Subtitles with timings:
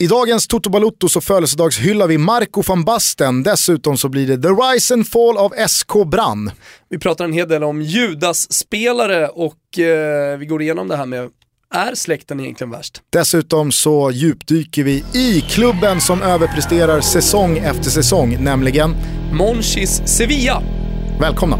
[0.00, 3.42] I dagens Toto Balutto så födelsedagshyllar vi Marco van Basten.
[3.42, 6.50] Dessutom så blir det The Rise and Fall av SK Brann.
[6.90, 11.30] Vi pratar en hel del om Judas-spelare och eh, vi går igenom det här med
[11.74, 13.02] är släkten egentligen värst?
[13.10, 18.94] Dessutom så djupdyker vi i klubben som överpresterar säsong efter säsong, nämligen
[19.32, 20.62] Monchis Sevilla.
[21.20, 21.58] Välkomna!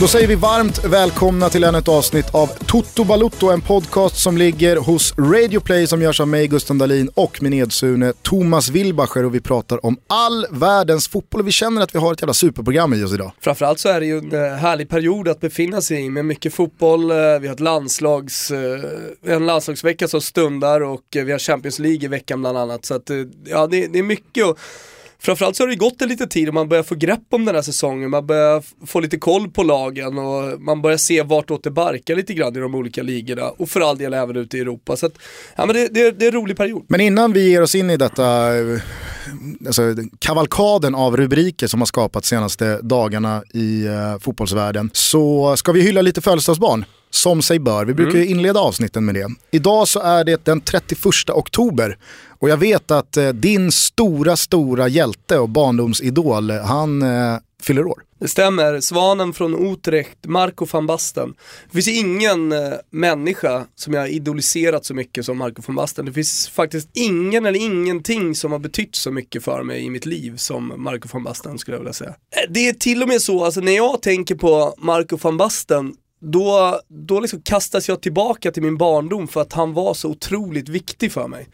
[0.00, 4.38] Då säger vi varmt välkomna till ännu ett avsnitt av Toto Balutto, en podcast som
[4.38, 9.24] ligger hos Radio Play som görs av mig, Gusten Dahlin och min edsune Thomas Wilbacher
[9.24, 12.34] och vi pratar om all världens fotboll och vi känner att vi har ett jävla
[12.34, 13.32] superprogram i oss idag.
[13.40, 16.54] Framförallt så är det ju en eh, härlig period att befinna sig i med mycket
[16.54, 21.78] fotboll, eh, vi har ett landslags, eh, en landslagsvecka som stundar och vi har Champions
[21.78, 22.84] League i veckan bland annat.
[22.84, 23.10] Så att,
[23.44, 24.58] ja, det, det är mycket och
[25.22, 27.54] framförallt så har det gått en liten tid och man börjar få grepp om den
[27.54, 31.70] här säsongen, man börjar få lite koll på lagen och man börjar se vartåt det
[31.70, 34.96] barkar lite grann i de olika ligorna och för all del även ute i Europa.
[34.96, 35.12] Så att,
[35.56, 36.84] ja, men det, det, det är en rolig period.
[36.88, 38.80] Men innan vi ger oss in i detta eh,
[39.66, 39.82] alltså,
[40.18, 46.02] kavalkaden av rubriker som har skapats senaste dagarna i uh, fotbollsvärlden så ska vi hylla
[46.02, 46.84] lite födelsedagsbarn.
[47.18, 47.84] Som sig bör.
[47.84, 48.28] Vi brukar mm.
[48.28, 49.26] inleda avsnitten med det.
[49.50, 51.96] Idag så är det den 31 oktober
[52.38, 58.02] och jag vet att eh, din stora, stora hjälte och barndomsidol, han eh, fyller år.
[58.20, 61.34] Det stämmer, svanen från Utrecht, Marco van Basten.
[61.70, 66.06] Det finns ingen eh, människa som jag har idoliserat så mycket som Marco van Basten.
[66.06, 70.06] Det finns faktiskt ingen eller ingenting som har betytt så mycket för mig i mitt
[70.06, 72.10] liv som Marco van Basten skulle jag vilja säga.
[72.10, 75.94] Eh, det är till och med så, alltså när jag tänker på Marco van Basten
[76.20, 80.68] då, då liksom kastas jag tillbaka till min barndom för att han var så otroligt
[80.68, 81.48] viktig för mig.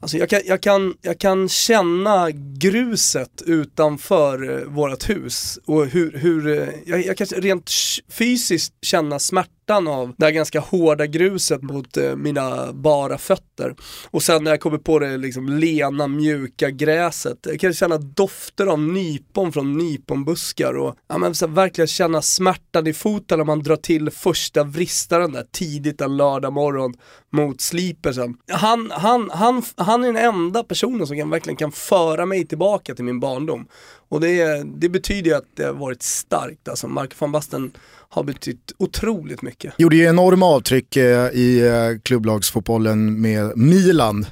[0.00, 6.12] Alltså jag, kan, jag, kan, jag kan känna gruset utanför eh, vårt hus och hur,
[6.12, 7.70] hur eh, jag, jag kan rent
[8.08, 13.74] fysiskt känna smärta smärtan av det här ganska hårda gruset mot eh, mina bara fötter.
[14.10, 17.38] Och sen när jag kommer på det liksom lena, mjuka gräset.
[17.42, 22.86] Jag kan känna dofter av nypon från nyponbuskar och ja, men, så verkligen känna smärtan
[22.86, 26.94] i foten när man drar till första vristaren där tidigt en lördag morgon
[27.32, 28.36] mot slipersen.
[28.52, 32.94] Han, han, han, han är den enda personen som kan, verkligen kan föra mig tillbaka
[32.94, 33.66] till min barndom.
[34.08, 36.68] Och det, det betyder ju att det har varit starkt.
[36.68, 37.70] Alltså Mark van Basten
[38.08, 39.74] har betytt otroligt mycket.
[39.78, 44.26] Gjorde ju enorma avtryck eh, i eh, klubblagsfotbollen med Milan.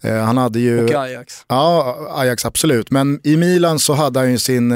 [0.00, 0.84] Eh, han hade ju...
[0.84, 1.44] Och Ajax.
[1.48, 2.90] Ja, Ajax absolut.
[2.90, 4.74] Men i Milan så hade han ju sin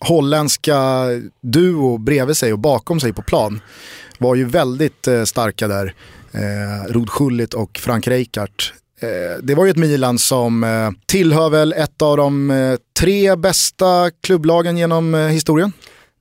[0.00, 1.06] holländska
[1.40, 3.60] duo bredvid sig och bakom sig på plan.
[4.18, 5.94] Var ju väldigt starka där.
[6.32, 8.62] Eh, Rod Schullit och Frank Rijkaard.
[9.02, 13.36] Eh, det var ju ett Milan som eh, tillhör väl ett av de eh, tre
[13.36, 15.72] bästa klubblagen genom historien.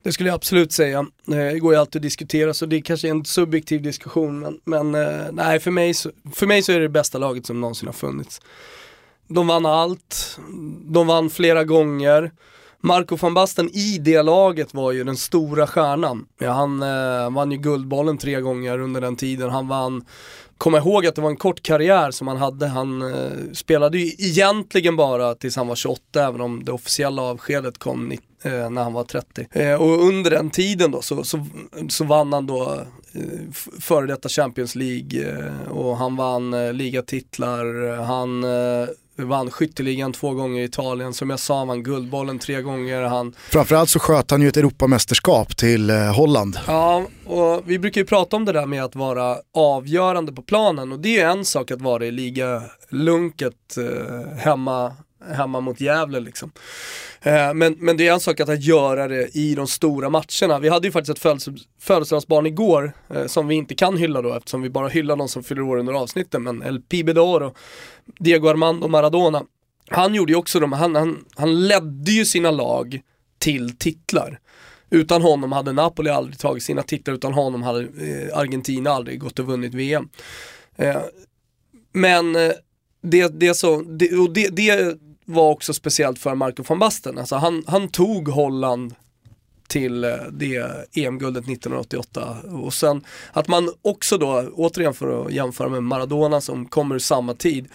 [0.03, 1.05] Det skulle jag absolut säga.
[1.25, 4.91] Det går ju alltid att diskutera så det är kanske en subjektiv diskussion men, men
[5.35, 7.93] nej för mig, så, för mig så är det det bästa laget som någonsin har
[7.93, 8.41] funnits.
[9.27, 10.39] De vann allt,
[10.85, 12.31] de vann flera gånger.
[12.83, 16.25] Marco van Basten i det laget var ju den stora stjärnan.
[16.39, 19.49] Ja, han eh, vann ju Guldbollen tre gånger under den tiden.
[19.49, 20.05] Han vann,
[20.61, 22.67] komma ihåg att det var en kort karriär som han hade.
[22.67, 27.77] Han eh, spelade ju egentligen bara tills han var 28 även om det officiella avskedet
[27.77, 29.47] kom eh, när han var 30.
[29.51, 31.45] Eh, och under den tiden då så, så,
[31.89, 37.95] så vann han då eh, före detta Champions League eh, och han vann eh, ligatitlar,
[38.03, 38.89] han eh,
[39.25, 43.01] vann skytteligan två gånger i Italien, som jag sa vann Guldbollen tre gånger.
[43.01, 43.35] Han...
[43.49, 46.59] Framförallt så sköt han ju ett Europamästerskap till eh, Holland.
[46.67, 50.91] Ja, och vi brukar ju prata om det där med att vara avgörande på planen
[50.91, 54.93] och det är en sak att vara i ligalunket eh, hemma
[55.29, 56.51] hemma mot Gävle liksom.
[57.21, 60.59] Eh, men, men det är en sak att göra det i de stora matcherna.
[60.59, 61.43] Vi hade ju faktiskt ett
[61.79, 65.43] födelsedagsbarn igår eh, som vi inte kan hylla då eftersom vi bara hyllar någon som
[65.43, 66.41] fyller år under avsnittet.
[66.41, 67.53] Men El Pibedoro,
[68.19, 69.43] Diego Armando Maradona.
[69.89, 73.01] Han gjorde ju också de, han, han, han ledde ju sina lag
[73.39, 74.39] till titlar.
[74.89, 79.39] Utan honom hade Napoli aldrig tagit sina titlar, utan honom hade eh, Argentina aldrig gått
[79.39, 80.09] och vunnit VM.
[80.75, 81.01] Eh,
[81.93, 82.51] men eh,
[83.01, 87.17] det, det, så, det, och det, det var också speciellt för Marco van Basten.
[87.17, 88.95] Alltså han, han tog Holland
[89.71, 92.37] till eh, det EM-guldet 1988.
[92.63, 93.03] Och sen
[93.33, 97.67] att man också då, återigen för att jämföra med Maradona som kommer ur samma tid,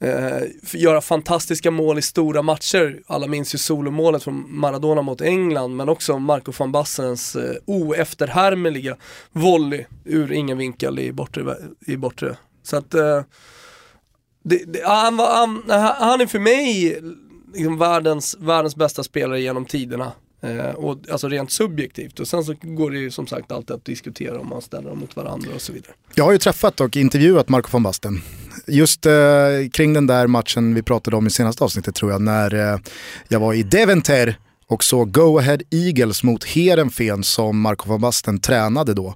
[0.00, 0.42] eh,
[0.74, 3.02] göra fantastiska mål i stora matcher.
[3.06, 8.96] Alla minns ju solomålet från Maradona mot England, men också Marco van Bassens eh, oefterhärmliga
[9.32, 11.56] volley ur ingen vinkel i bortre.
[11.86, 12.36] I bortre.
[12.62, 13.22] Så att eh,
[14.44, 15.62] det, det, ah, han, han,
[15.98, 17.00] han är för mig
[17.52, 20.12] liksom världens, världens bästa spelare genom tiderna.
[20.42, 23.84] Eh, och, alltså rent subjektivt och sen så går det ju som sagt alltid att
[23.84, 25.92] diskutera om man ställer dem mot varandra och så vidare.
[26.14, 28.22] Jag har ju träffat och intervjuat Marco van Basten.
[28.66, 29.12] Just eh,
[29.72, 32.78] kring den där matchen vi pratade om i senaste avsnittet tror jag, när eh,
[33.28, 34.36] jag var i Deventer
[34.72, 39.14] och så Go Ahead Eagles mot Heerenveen som Marco van Basten tränade då.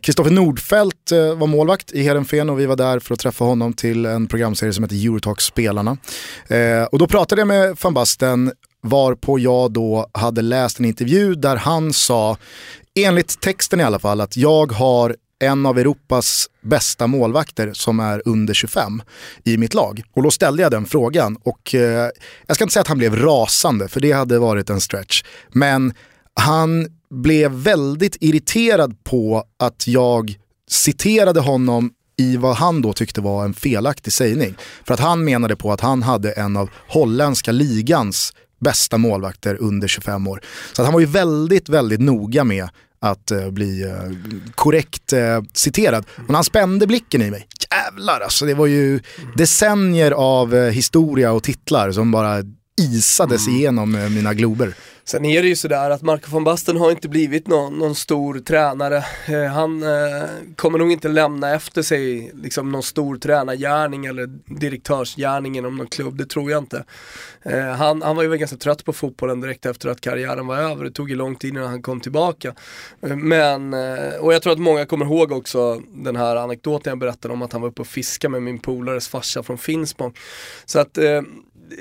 [0.00, 3.44] Kristoffer eh, Nordfeldt eh, var målvakt i Heerenveen och vi var där för att träffa
[3.44, 5.96] honom till en programserie som heter Eurotalk Spelarna.
[6.48, 8.52] Eh, och då pratade jag med van Basten
[8.84, 12.36] varpå jag då hade läst en intervju där han sa,
[12.94, 18.22] enligt texten i alla fall, att jag har en av Europas bästa målvakter som är
[18.24, 19.02] under 25
[19.44, 20.02] i mitt lag.
[20.12, 22.10] Och då ställde jag den frågan och eh,
[22.46, 25.22] jag ska inte säga att han blev rasande för det hade varit en stretch.
[25.52, 25.94] Men
[26.34, 30.34] han blev väldigt irriterad på att jag
[30.70, 34.54] citerade honom i vad han då tyckte var en felaktig sägning.
[34.84, 38.32] För att han menade på att han hade en av holländska ligans
[38.64, 40.40] bästa målvakter under 25 år.
[40.72, 42.68] Så att han var ju väldigt, väldigt noga med
[43.00, 43.92] att uh, bli uh,
[44.54, 46.04] korrekt uh, citerad.
[46.26, 47.48] Men han spände blicken i mig.
[47.70, 49.00] Jävlar alltså, det var ju
[49.36, 52.36] decennier av historia och titlar som bara
[52.80, 53.58] isades mm.
[53.58, 54.74] igenom mina glober.
[55.06, 58.38] Sen är det ju sådär att Marco von Basten har inte blivit någon, någon stor
[58.38, 59.04] tränare.
[59.26, 64.26] Eh, han eh, kommer nog inte lämna efter sig liksom någon stor tränargärning eller
[64.60, 66.84] direktörsgärning inom någon klubb, det tror jag inte.
[67.42, 70.84] Eh, han, han var ju ganska trött på fotbollen direkt efter att karriären var över,
[70.84, 72.54] det tog ju lång tid innan han kom tillbaka.
[73.02, 76.98] Eh, men, eh, och jag tror att många kommer ihåg också den här anekdoten jag
[76.98, 80.14] berättade om att han var uppe och fiskade med min polares farsa från Finspång.
[80.64, 81.22] Så att eh,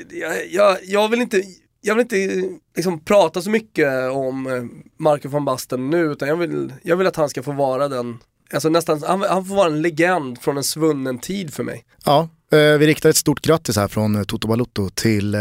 [0.10, 1.44] jag, jag, jag vill inte
[1.85, 4.63] jag vill inte liksom, prata så mycket om eh,
[5.00, 8.18] Marco van Basten nu utan jag vill, jag vill att han ska få vara den,
[8.53, 11.85] alltså nästan, han, han får vara en legend från en svunnen tid för mig.
[12.06, 15.38] Ja, eh, vi riktar ett stort grattis här från eh, Toto Balutto till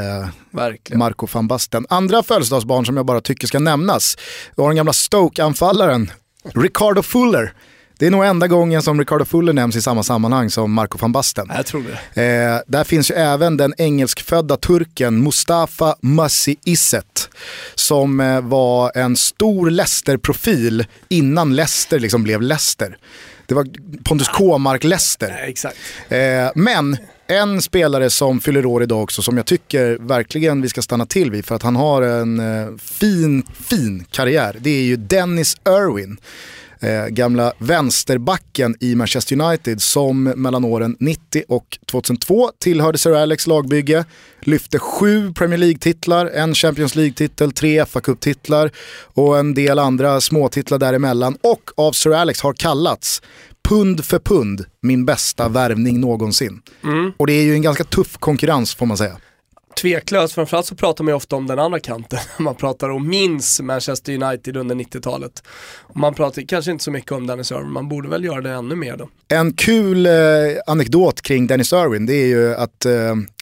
[0.50, 0.98] Verkligen.
[0.98, 1.86] Marco van Basten.
[1.88, 4.16] Andra födelsedagsbarn som jag bara tycker ska nämnas,
[4.56, 6.10] vi har den gamla Stoke-anfallaren
[6.54, 7.54] Ricardo Fuller
[8.02, 11.12] det är nog enda gången som Ricardo Fuller nämns i samma sammanhang som Marco van
[11.12, 11.50] Basten.
[11.54, 11.84] Jag tror
[12.14, 12.22] det.
[12.22, 17.28] Eh, där finns ju även den engelskfödda turken Mustafa Massi Isset.
[17.74, 22.96] Som eh, var en stor Leicester-profil innan Leicester liksom blev Leicester.
[23.46, 23.66] Det var
[24.04, 25.44] Pontus Kåmark-Leicester.
[25.46, 25.76] exakt.
[26.08, 26.18] Eh,
[26.54, 26.96] men
[27.26, 31.30] en spelare som fyller år idag också som jag tycker verkligen vi ska stanna till
[31.30, 34.56] vid för att han har en eh, fin, fin karriär.
[34.60, 36.18] Det är ju Dennis Irwin
[36.82, 43.46] eh, gamla vänsterbacken i Manchester United som mellan åren 90 och 2002 tillhörde Sir Alex
[43.46, 44.04] lagbygge,
[44.40, 48.70] lyfte sju Premier League-titlar, en Champions League-titel, tre fa Cup-titlar
[49.14, 53.22] och en del andra småtitlar däremellan och av Sir Alex har kallats
[53.68, 56.62] pund för pund min bästa värvning någonsin.
[56.84, 57.12] Mm.
[57.16, 59.16] Och det är ju en ganska tuff konkurrens får man säga.
[59.80, 62.18] Tveklöst, framförallt så pratar man ju ofta om den andra kanten.
[62.38, 65.42] Man pratar om minns Manchester United under 90-talet.
[65.94, 68.74] Man pratar kanske inte så mycket om Dennis Irwin, man borde väl göra det ännu
[68.74, 69.08] mer då.
[69.28, 70.12] En kul eh,
[70.66, 72.92] anekdot kring Dennis Irwin, det är ju att eh,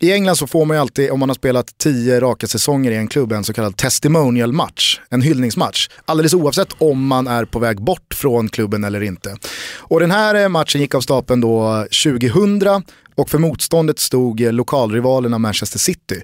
[0.01, 2.97] i England så får man ju alltid, om man har spelat tio raka säsonger i
[2.97, 5.89] en klubb, en så kallad testimonial match, en hyllningsmatch.
[6.05, 9.37] Alldeles oavsett om man är på väg bort från klubben eller inte.
[9.79, 12.83] Och den här eh, matchen gick av stapeln då 2000
[13.21, 16.23] och för motståndet stod eh, lokalrivalerna Manchester City.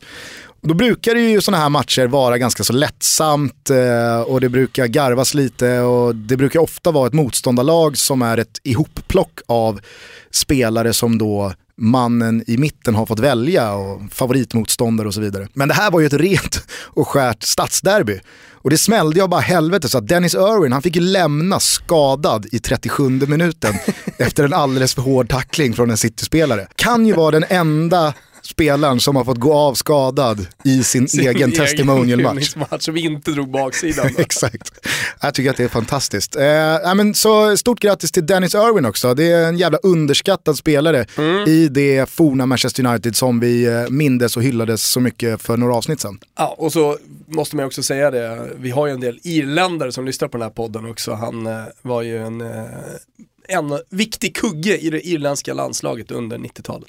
[0.66, 4.86] Då brukar det ju sådana här matcher vara ganska så lättsamt eh, och det brukar
[4.86, 9.80] garvas lite och det brukar ofta vara ett motståndarlag som är ett ihopplock av
[10.30, 15.48] spelare som då mannen i mitten har fått välja och favoritmotståndare och så vidare.
[15.52, 18.20] Men det här var ju ett rent och skärt stadsderby.
[18.52, 22.46] Och det smällde jag bara helvete så att Dennis Irwin han fick ju lämna skadad
[22.52, 23.74] i 37 minuten
[24.18, 26.66] efter en alldeles för hård tackling från en City-spelare.
[26.76, 28.14] Kan ju vara den enda
[28.46, 32.54] spelaren som har fått gå av skadad i sin, sin egen testimonial-match.
[32.78, 34.10] som inte drog baksidan.
[34.18, 34.86] Exakt.
[35.20, 36.36] Jag tycker att det är fantastiskt.
[36.36, 39.14] Eh, men så stort grattis till Dennis Irwin också.
[39.14, 41.48] Det är en jävla underskattad spelare mm.
[41.48, 45.74] i det forna Manchester United som vi eh, mindes och hyllades så mycket för några
[45.74, 46.18] avsnitt sedan.
[46.38, 50.04] Ja, och så måste man också säga det, vi har ju en del irländare som
[50.04, 51.12] lyssnar på den här podden också.
[51.12, 52.64] Han eh, var ju en eh,
[53.48, 56.88] en viktig kugge i det irländska landslaget under 90-talet.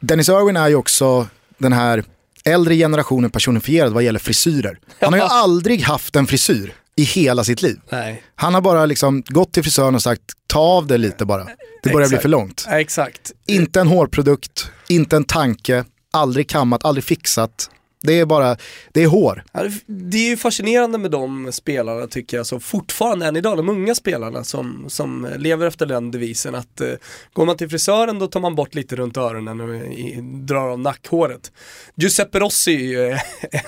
[0.00, 1.26] Dennis Irwin är ju också
[1.58, 2.04] den här
[2.44, 4.78] äldre generationen personifierad vad gäller frisyrer.
[5.00, 6.74] Han har ju aldrig haft en frisyr.
[6.96, 7.80] i hela sitt liv.
[7.90, 8.22] Nej.
[8.34, 11.46] Han har bara liksom gått till frisören och sagt ta av det lite bara.
[11.82, 12.22] Det börjar bli Exakt.
[12.22, 12.66] för långt.
[12.70, 13.32] Exakt.
[13.46, 17.70] Inte en hårprodukt, inte en tanke, aldrig kammat, aldrig fixat.
[18.02, 18.56] Det är bara,
[18.92, 19.44] det är hår.
[19.86, 23.94] Det- är ju fascinerande med de spelarna tycker jag, som fortfarande än idag, de unga
[23.94, 26.88] spelarna som, som lever efter den devisen att eh,
[27.32, 30.78] går man till frisören då tar man bort lite runt öronen och i, drar av
[30.80, 31.52] nackhåret.
[31.94, 33.20] Giuseppe Rossi är ju eh,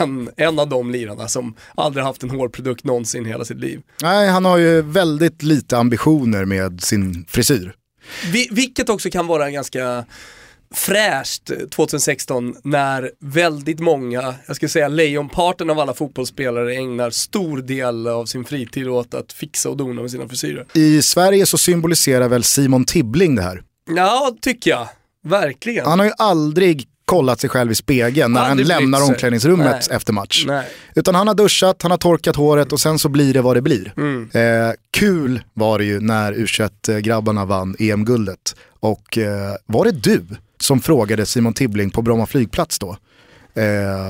[0.03, 3.81] en, en av de lirarna som aldrig haft en hårprodukt någonsin i hela sitt liv.
[4.03, 7.73] Nej, han har ju väldigt lite ambitioner med sin frisyr.
[8.33, 10.05] Vi, vilket också kan vara en ganska
[10.75, 18.07] fräscht 2016 när väldigt många, jag skulle säga lejonparten av alla fotbollsspelare ägnar stor del
[18.07, 20.67] av sin fritid åt att fixa och dona med sina frisyrer.
[20.73, 23.63] I Sverige så symboliserar väl Simon Tibbling det här.
[23.97, 24.89] Ja, tycker jag.
[25.25, 25.87] Verkligen.
[25.87, 29.87] Han har ju aldrig kollat sig själv i spegeln när han Aldrig brytt lämnar omklädningsrummet
[29.89, 29.97] Nej.
[29.97, 30.45] efter match.
[30.47, 30.67] Nej.
[30.95, 33.63] Utan han har duschat, han har torkat håret och sen så blir det vad det
[33.63, 33.93] blir.
[33.97, 34.31] Mm.
[34.33, 38.57] Eh, kul var det ju när U21-grabbarna vann EM-guldet.
[38.81, 40.25] Och eh, var det du
[40.63, 42.91] som frågade Simon Tibbling på Bromma flygplats då?
[43.55, 43.65] Eh,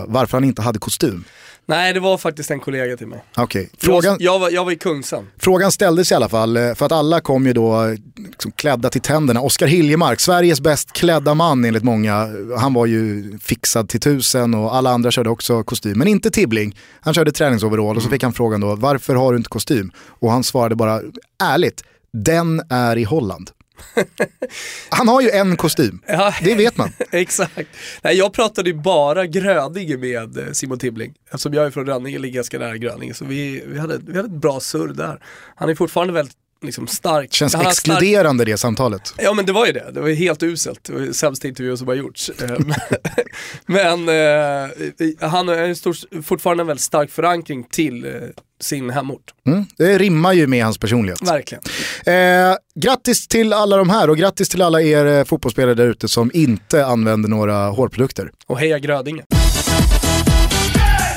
[0.07, 1.25] varför han inte hade kostym?
[1.67, 3.25] Nej, det var faktiskt en kollega till mig.
[3.37, 5.27] Okej, frågan, Jag, jag, var, jag var i Kungsan.
[5.39, 7.95] frågan ställdes i alla fall eh, för att alla kom ju då eh,
[8.29, 9.41] liksom klädda till tänderna.
[9.41, 12.29] Oskar Hiljemark, Sveriges bäst klädda man enligt många.
[12.59, 15.99] Han var ju fixad till tusen och alla andra körde också kostym.
[15.99, 16.77] Men inte Tibbling.
[17.01, 19.91] Han körde träningsoverall och så fick han frågan då varför har du inte kostym?
[20.09, 21.01] Och han svarade bara
[21.43, 23.51] ärligt, den är i Holland.
[24.89, 26.93] Han har ju en kostym, Ja, det vet man.
[27.11, 27.69] exakt.
[28.03, 31.15] Nej, jag pratade ju bara Grödinge med eh, Simon Tibbling.
[31.25, 33.15] Eftersom jag är från Rönninge, ligger ganska nära Grödinge.
[33.15, 35.23] Så vi, vi, hade, vi hade ett bra surr där.
[35.57, 37.33] Han är fortfarande väldigt liksom, stark.
[37.33, 39.15] Känns han har stark- exkluderande det samtalet.
[39.19, 40.81] Ja men det var ju det, det var helt uselt.
[40.85, 42.31] Det var ju sämsta intervju som har gjorts.
[42.31, 42.59] Eh,
[43.67, 48.13] men eh, han har stor, fortfarande en väldigt stark förankring till eh,
[48.61, 49.35] sin hemort.
[49.47, 51.23] Mm, det rimmar ju med hans personlighet.
[51.23, 51.63] Verkligen.
[52.07, 56.09] Eh, grattis till alla de här och grattis till alla er eh, fotbollsspelare där ute
[56.09, 58.31] som inte använder några hårprodukter.
[58.47, 59.25] Och heja Grödinge.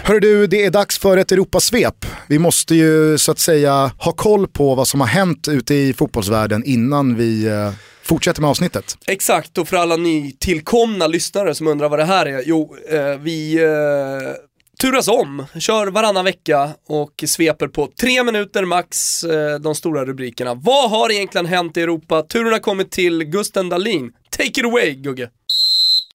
[0.04, 2.06] Hör du, det är dags för ett Europasvep.
[2.28, 5.94] Vi måste ju så att säga ha koll på vad som har hänt ute i
[5.94, 7.72] fotbollsvärlden innan vi eh,
[8.04, 8.98] fortsätter med avsnittet.
[9.08, 12.44] Exakt, och för alla nytillkomna lyssnare som undrar vad det här är.
[12.46, 14.34] Jo, eh, vi eh,
[14.82, 20.54] turas om, kör varannan vecka och sveper på tre minuter max eh, de stora rubrikerna.
[20.54, 22.22] Vad har egentligen hänt i Europa?
[22.22, 24.12] Turen har kommit till Gusten Dahlin.
[24.30, 25.30] Take it away Gugge.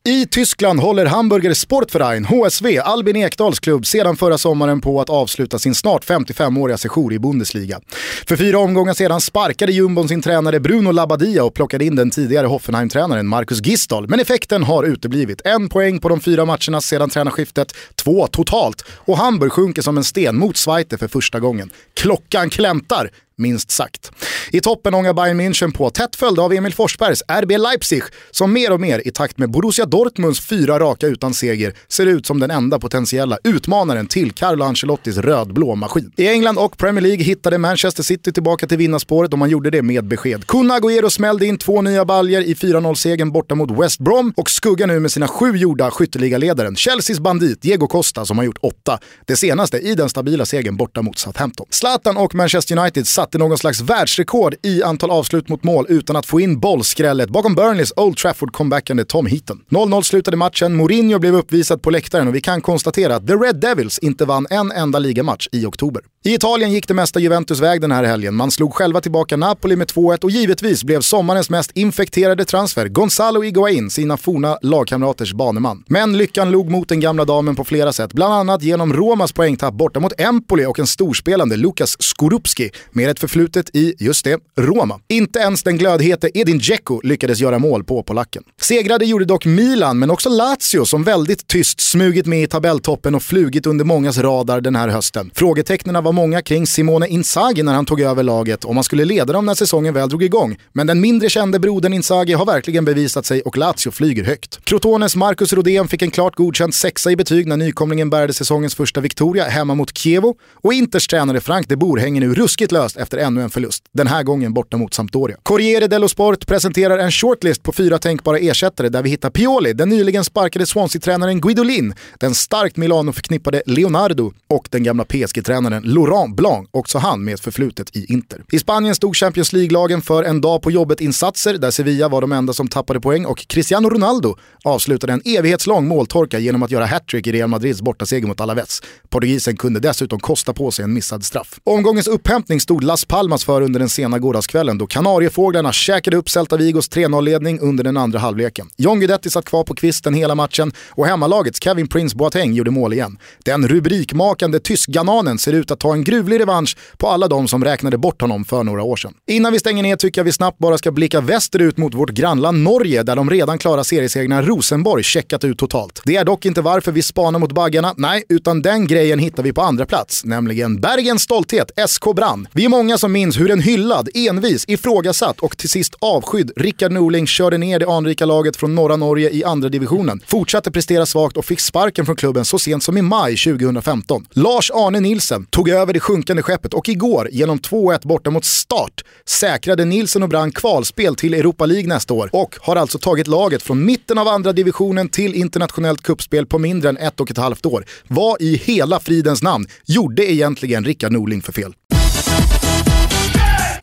[0.06, 5.58] I Tyskland håller Hamburger Sportverein, HSV, Albin Ekdals klubb, sedan förra sommaren på att avsluta
[5.58, 7.80] sin snart 55-åriga sejour i Bundesliga.
[8.28, 12.46] För fyra omgångar sedan sparkade jumbon sin tränare Bruno Labbadia och plockade in den tidigare
[12.46, 14.08] Hoffenheim-tränaren Marcus Gisdal.
[14.08, 15.40] Men effekten har uteblivit.
[15.44, 18.84] En poäng på de fyra matcherna sedan tränarskiftet, två totalt.
[18.88, 21.70] Och Hamburg sjunker som en sten mot Schweiz för första gången.
[21.94, 24.12] Klockan klämtar minst sagt.
[24.50, 28.72] I toppen ångar Bayern München på, tätt följda av Emil Forsbergs RB Leipzig, som mer
[28.72, 32.50] och mer i takt med Borussia Dortmunds fyra raka utan seger ser ut som den
[32.50, 36.12] enda potentiella utmanaren till Carlo Ancelottis rödblå maskin.
[36.16, 39.82] I England och Premier League hittade Manchester City tillbaka till vinnarspåret och man gjorde det
[39.82, 40.46] med besked.
[40.46, 44.86] Kun Agüero smällde in två nya baljer i 4-0-segern borta mot West Brom och skuggar
[44.86, 48.98] nu med sina sju gjorda skytteligaledaren Chelseas bandit Diego Costa som har gjort åtta.
[49.24, 51.66] Det senaste i den stabila segern borta mot Southampton.
[51.70, 56.16] Zlatan och Manchester United satt satte någon slags världsrekord i antal avslut mot mål utan
[56.16, 59.60] att få in bollskrället bakom Burnleys Old Trafford-comebackande Tom Heaton.
[59.70, 63.56] 0-0 slutade matchen, Mourinho blev uppvisad på läktaren och vi kan konstatera att The Red
[63.60, 66.02] Devils inte vann en enda ligamatch i oktober.
[66.24, 68.34] I Italien gick det mesta Juventus väg den här helgen.
[68.34, 73.42] Man slog själva tillbaka Napoli med 2-1 och givetvis blev sommarens mest infekterade transfer Gonzalo
[73.42, 75.84] Higuain sina forna lagkamraters baneman.
[75.88, 79.74] Men lyckan log mot den gamla damen på flera sätt, bland annat genom Romas poängtapp
[79.74, 85.00] borta mot Empoli och en storspelande Lukas Skorupski med ett förflutet i, just det, Roma.
[85.08, 88.42] Inte ens den glödhete Edin Dzeko lyckades göra mål på polacken.
[88.60, 93.22] Segrade gjorde dock Milan, men också Lazio som väldigt tyst smugit med i tabelltoppen och
[93.22, 95.30] flugit under mångas radar den här hösten.
[95.34, 99.32] Frågetecknen var många kring Simone Inzaghi när han tog över laget och man skulle leda
[99.32, 100.56] dem när säsongen väl drog igång.
[100.72, 104.58] Men den mindre kände brodern Inzaghi har verkligen bevisat sig och Lazio flyger högt.
[104.64, 109.00] Crotones Marcus Rodén fick en klart godkänd sexa i betyg när nykomlingen bärde säsongens första
[109.00, 113.18] Victoria hemma mot Chievo och Inters tränare Frank de Boer hänger nu ruskigt löst efter
[113.18, 113.84] ännu en förlust.
[113.92, 115.36] Den här gången borta mot Sampdoria.
[115.42, 119.88] Corriere dello Sport presenterar en shortlist på fyra tänkbara ersättare där vi hittar Pioli, den
[119.88, 126.98] nyligen sparkade Swansea-tränaren Guidolin, den starkt Milano-förknippade Leonardo och den gamla PSG-tränaren Laurent Blanc, också
[126.98, 128.42] han med ett förflutet i Inter.
[128.52, 132.52] I Spanien stod Champions League-lagen för en dag på jobbet-insatser där Sevilla var de enda
[132.52, 137.32] som tappade poäng och Cristiano Ronaldo avslutade en evighetslång måltorka genom att göra hattrick i
[137.32, 138.82] Real Madrids bortaseger mot Alaves.
[139.08, 141.60] Portugisen kunde dessutom kosta på sig en missad straff.
[141.64, 146.56] Omgångens upphämtning stod Las Palmas för under den sena gårdagskvällen då Kanariefåglarna käkade upp Celta
[146.56, 148.68] Vigos 3-0-ledning under den andra halvleken.
[148.76, 152.92] John Guidetti satt kvar på kvisten hela matchen och hemmalagets Kevin Prince Boateng gjorde mål
[152.92, 153.18] igen.
[153.44, 157.98] Den rubrikmakande tyskgananen ser ut att ta en gruvlig revansch på alla de som räknade
[157.98, 159.14] bort honom för några år sedan.
[159.26, 162.62] Innan vi stänger ner tycker jag vi snabbt bara ska blicka västerut mot vårt grannland
[162.62, 166.02] Norge där de redan klara seriesegrarna Rosenborg checkat ut totalt.
[166.04, 169.52] Det är dock inte varför vi spanar mot baggarna, nej, utan den grejen hittar vi
[169.52, 172.48] på andra plats, nämligen Bergens stolthet, SK Brann.
[172.52, 176.52] Vi är många Många som minns hur en hyllad, envis, ifrågasatt och till sist avskydd
[176.56, 181.06] Rickard Norling körde ner det anrika laget från norra Norge i andra divisionen, fortsatte prestera
[181.06, 184.26] svagt och fick sparken från klubben så sent som i maj 2015.
[184.30, 189.84] Lars-Arne Nilsen tog över det sjunkande skeppet och igår, genom 2-1 borta mot Start, säkrade
[189.84, 193.84] Nilsen och Brann kvalspel till Europa League nästa år och har alltså tagit laget från
[193.84, 197.84] mitten av andra divisionen till internationellt kuppspel på mindre än ett och ett halvt år.
[198.08, 201.74] Vad i hela fridens namn gjorde egentligen Rickard Norling för fel?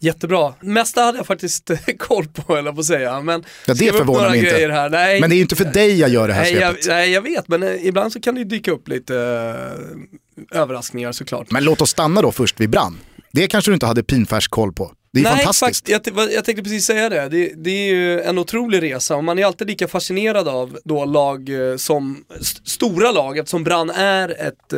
[0.03, 0.53] Jättebra.
[0.60, 3.22] Mesta hade jag faktiskt koll på, eller på att säga.
[3.22, 4.74] Men ja, det förvånar mig inte.
[4.74, 4.89] Här.
[4.89, 6.86] Nej, men det är ju inte för dig jag gör det här nej, svepet.
[6.86, 11.12] Jag, nej, jag vet, men eh, ibland så kan det dyka upp lite uh, överraskningar
[11.12, 11.51] såklart.
[11.51, 12.98] Men låt oss stanna då först vid Brann.
[13.31, 14.91] Det kanske du inte hade pinfärsk koll på.
[15.13, 15.89] Det är Nej, fantastiskt.
[15.89, 17.29] Fakt, jag, jag, tänkte precis säga det.
[17.29, 17.53] det.
[17.55, 17.72] det.
[17.72, 21.77] är ju en otrolig resa och man är alltid lika fascinerad av då lag eh,
[21.77, 24.74] som, st stora lag, eftersom Brann är ett,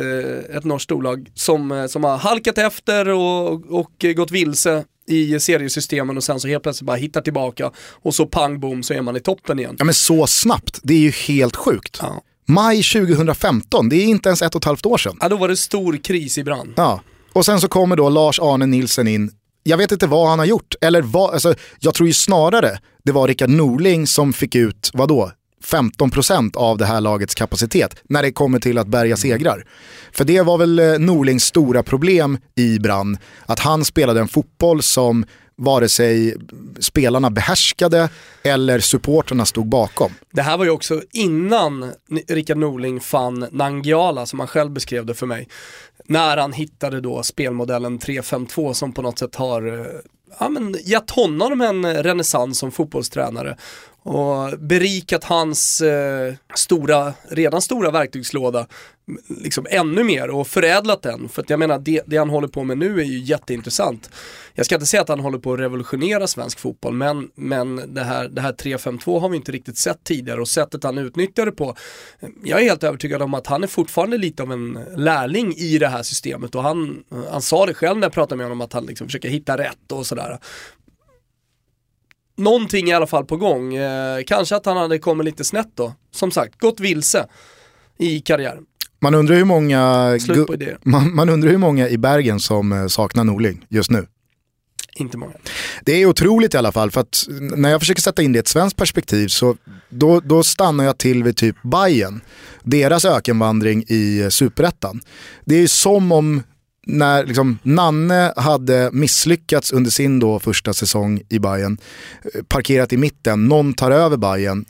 [0.56, 6.24] ett norskt storlag som, som har halkat efter och, och gått vilse i seriesystemen och
[6.24, 7.70] sen så helt plötsligt bara hittar tillbaka
[8.02, 9.76] och så pang bom så är man i toppen igen.
[9.78, 11.98] Ja men så snabbt, det är ju helt sjukt.
[12.02, 12.22] Ja.
[12.48, 15.16] Maj 2015, det är inte ens ett och ett halvt år sedan.
[15.20, 16.72] Ja då var det stor kris i Brann.
[16.76, 17.00] Ja,
[17.32, 19.30] och sen så kommer då Lars-Arne Nilsen in.
[19.68, 23.12] Jag vet inte vad han har gjort, eller vad, alltså, jag tror ju snarare det
[23.12, 25.30] var Rickard Norling som fick ut, vadå,
[25.64, 29.64] 15% av det här lagets kapacitet när det kommer till att bärga segrar.
[30.12, 34.82] För det var väl eh, Norlings stora problem i Brann, att han spelade en fotboll
[34.82, 35.24] som
[35.56, 36.36] vare sig
[36.80, 38.08] spelarna behärskade
[38.42, 40.12] eller supporterna stod bakom.
[40.32, 41.92] Det här var ju också innan
[42.28, 45.48] Rickard Norling fann Nangiala som han själv beskrev det för mig.
[46.04, 49.86] När han hittade då spelmodellen 352 som på något sätt har eh,
[50.40, 53.56] ja, men gett honom en renässans som fotbollstränare
[54.06, 58.66] och berikat hans eh, stora, redan stora verktygslåda
[59.28, 61.28] liksom ännu mer och förädlat den.
[61.28, 64.10] För att jag menar, det, det, han håller på med nu är ju jätteintressant.
[64.54, 68.04] Jag ska inte säga att han håller på att revolutionera svensk fotboll, men, men det
[68.04, 71.52] här, det här 3-5-2 har vi inte riktigt sett tidigare och sättet han utnyttjar det
[71.52, 71.76] på.
[72.44, 75.88] Jag är helt övertygad om att han är fortfarande lite av en lärling i det
[75.88, 78.86] här systemet och han, han sa det själv när jag pratade med honom att han
[78.86, 80.38] liksom försöker hitta rätt och sådär
[82.36, 83.74] någonting i alla fall på gång.
[83.74, 85.94] Eh, kanske att han hade kommit lite snett då.
[86.10, 87.26] Som sagt, gått vilse
[87.98, 88.64] i karriären.
[89.00, 90.18] Man undrar hur många,
[90.82, 94.06] man, man, undrar hur många i Bergen som eh, saknar Norling just nu.
[94.98, 95.32] Inte många.
[95.84, 97.24] Det är otroligt i alla fall för att
[97.56, 99.56] när jag försöker sätta in det i ett svenskt perspektiv så
[99.88, 102.20] då, då stannar jag till vid typ Bayern.
[102.62, 105.00] Deras ökenvandring i superettan.
[105.44, 106.42] Det är som om
[106.86, 111.78] när liksom Nanne hade misslyckats under sin då första säsong i Bayern
[112.34, 114.64] eh, parkerat i mitten, någon tar över Bayern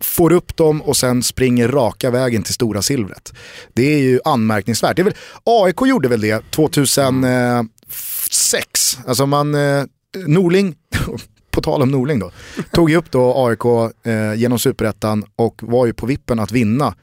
[0.00, 3.32] får upp dem och sen springer raka vägen till stora silvret.
[3.72, 4.96] Det är ju anmärkningsvärt.
[4.96, 8.98] Det är väl, AIK gjorde väl det 2006.
[9.06, 9.84] Alltså man, eh,
[10.26, 10.74] Norling,
[11.50, 12.30] på tal om Norling då,
[12.72, 13.64] tog ju upp då AIK
[14.06, 16.94] eh, genom superettan och var ju på vippen att vinna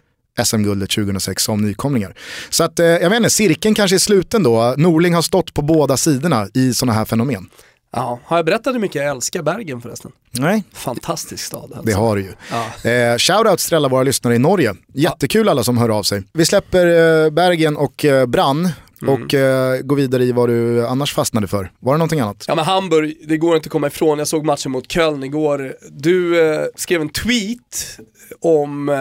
[0.44, 2.14] SM-guldet 2006 som nykomlingar.
[2.50, 4.74] Så att, eh, jag vet inte, cirkeln kanske är sluten då.
[4.78, 7.50] Norling har stått på båda sidorna i sådana här fenomen.
[7.96, 10.12] Ja, har jag berättat hur mycket jag älskar Bergen förresten?
[10.32, 10.64] Nej.
[10.74, 11.64] Fantastisk stad.
[11.64, 11.82] Alltså.
[11.82, 12.34] Det har du ju.
[12.52, 12.90] Ja.
[12.90, 14.74] Eh, shoutouts till alla våra lyssnare i Norge.
[14.94, 16.24] Jättekul alla som hör av sig.
[16.34, 16.88] Vi släpper
[17.26, 18.70] eh, Bergen och eh, Brann
[19.02, 19.14] mm.
[19.14, 21.72] och eh, går vidare i vad du annars fastnade för.
[21.80, 22.46] Var det någonting annat?
[22.48, 24.20] Ja men Hamburg, det går inte att komma ifrån.
[24.20, 25.76] Jag såg matchen mot Köln igår.
[25.92, 28.00] Du eh, skrev en tweet
[28.42, 28.96] om eh,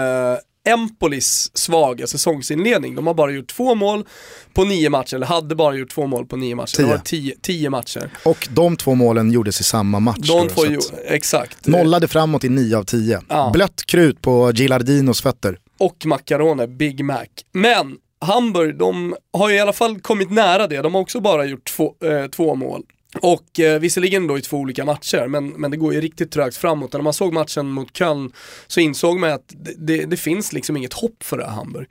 [0.68, 2.94] Empolis svaga säsongsinledning.
[2.94, 4.04] De har bara gjort två mål
[4.52, 6.76] på nio matcher, eller hade bara gjort två mål på nio matcher.
[6.76, 6.86] Tio.
[6.86, 8.10] Det var tio, tio matcher.
[8.22, 10.28] Och de två målen gjordes i samma match.
[10.28, 11.66] De två, ju, exakt.
[11.66, 13.20] Nollade framåt i nio av tio.
[13.28, 13.50] Ja.
[13.52, 15.58] Blött krut på Gilardinos fötter.
[15.78, 17.26] Och Macarone, Big Mac.
[17.52, 20.82] Men Hamburg, de har ju i alla fall kommit nära det.
[20.82, 22.82] De har också bara gjort två, eh, två mål.
[23.20, 26.56] Och eh, visserligen då i två olika matcher, men, men det går ju riktigt trögt
[26.56, 26.94] framåt.
[26.94, 28.32] Och när man såg matchen mot Köln
[28.66, 31.86] så insåg man att det, det, det, finns liksom inget hopp för det här Hamburg.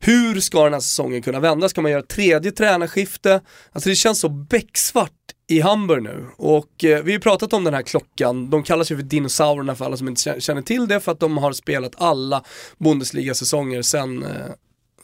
[0.00, 1.68] Hur ska den här säsongen kunna vända?
[1.68, 3.40] Ska man göra tredje tränarskifte?
[3.72, 5.12] Alltså det känns så becksvart
[5.48, 6.26] i Hamburg nu.
[6.36, 9.74] Och eh, vi har ju pratat om den här klockan, de kallas ju för dinosaurierna
[9.74, 12.44] för alla som inte känner till det för att de har spelat alla
[12.78, 14.30] Bundesliga-säsonger sen eh,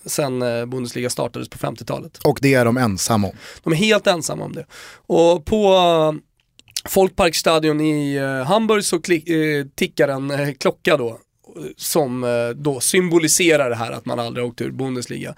[0.06, 2.18] sen eh, Bundesliga startades på 50-talet.
[2.24, 3.36] Och det är de ensamma om?
[3.62, 4.66] De är helt ensamma om det.
[5.06, 6.12] Och på eh,
[6.88, 9.00] Folkparkstadion i eh, Hamburg så
[9.74, 11.18] tickar en klocka då
[11.76, 15.34] som då symboliserar det här att man aldrig åkt ur Bundesliga.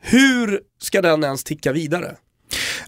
[0.00, 2.16] Hur ska den ens ticka vidare?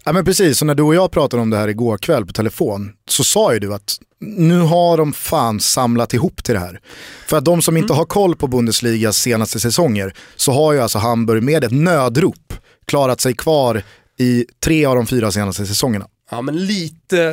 [0.07, 2.33] Ja men precis, så när du och jag pratade om det här igår kväll på
[2.33, 6.79] telefon så sa ju du att nu har de fan samlat ihop till det här.
[7.27, 7.97] För att de som inte mm.
[7.97, 12.53] har koll på Bundesligas senaste säsonger så har ju alltså Hamburg med ett nödrop
[12.87, 13.83] klarat sig kvar
[14.17, 16.07] i tre av de fyra senaste säsongerna.
[16.31, 17.31] Ja men lite,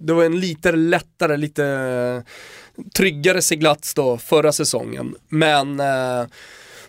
[0.00, 2.24] det var en lite lättare, lite
[2.96, 5.14] tryggare seglats då förra säsongen.
[5.28, 6.26] Men eh,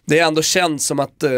[0.05, 1.31] det är ändå känt som att eh,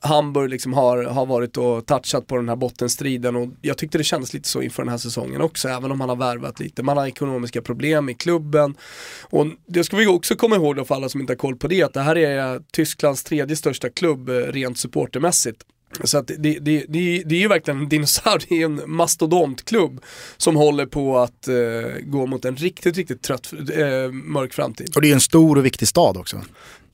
[0.00, 4.04] Hamburg liksom har, har varit och touchat på den här bottenstriden och jag tyckte det
[4.04, 6.82] kändes lite så inför den här säsongen också, även om man har värvat lite.
[6.82, 8.74] Man har ekonomiska problem i klubben
[9.22, 11.68] och det ska vi också komma ihåg då för alla som inte har koll på
[11.68, 15.64] det, att det här är Tysklands tredje största klubb eh, rent supportermässigt.
[16.04, 20.00] Så att det, det, det, det är ju verkligen en dinosaurie, det är en mastodontklubb
[20.36, 21.54] som håller på att eh,
[22.02, 24.92] gå mot en riktigt, riktigt trött, eh, mörk framtid.
[24.96, 26.40] Och det är en stor och viktig stad också.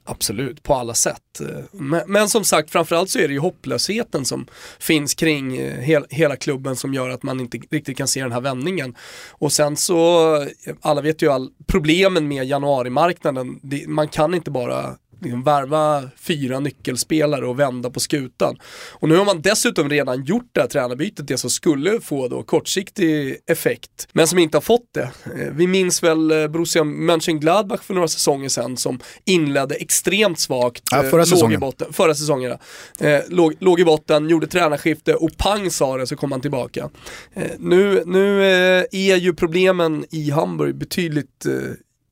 [0.04, 1.40] Absolut, på alla sätt.
[1.72, 4.46] Men, men, som sagt, framförallt så är det ju hopplösheten som
[4.78, 8.32] finns kring eh, hel, hela klubben som gör att man inte riktigt kan se den
[8.32, 8.96] här vändningen.
[9.30, 14.50] Och sen så, eh, alla vet ju all, problemen med januarimarknaden, det, man kan inte
[14.50, 18.56] bara liksom värva fyra nyckelspelare och vända på skutan.
[18.92, 22.42] Och nu har man dessutom redan gjort det här tränarbytet, det som skulle få då
[22.42, 25.10] kortsiktig effekt, men som inte har fått det.
[25.24, 30.82] Eh, vi minns väl eh, Borussia Mönchengladbach för några säsonger sedan som inledde extremt svagt.
[30.90, 31.54] Ja, förra säsongen.
[31.54, 32.56] I botten, förra säsongen
[33.00, 36.90] eh, låg, låg, i botten, gjorde tränarskifte och pang sa det så kom han tillbaka.
[37.34, 41.52] Eh, nu nu eh, är ju problemen i Hamburg betydligt eh,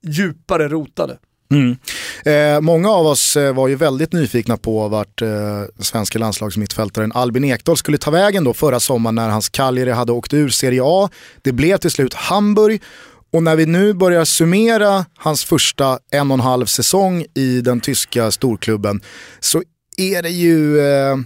[0.03, 1.19] djupare rotade.
[1.51, 1.77] Mm.
[2.25, 5.29] Eh, många av oss eh, var ju väldigt nyfikna på vart eh,
[5.79, 10.35] svenska landslagsmittfältaren Albin Ekdal skulle ta vägen då förra sommaren när hans Cagliari hade åkt
[10.35, 11.11] ur Serie A.
[11.43, 12.83] Det blev till slut Hamburg
[13.33, 17.81] och när vi nu börjar summera hans första en och en halv säsong i den
[17.81, 19.01] tyska storklubben
[19.41, 19.63] så
[19.97, 21.17] är det ju eh,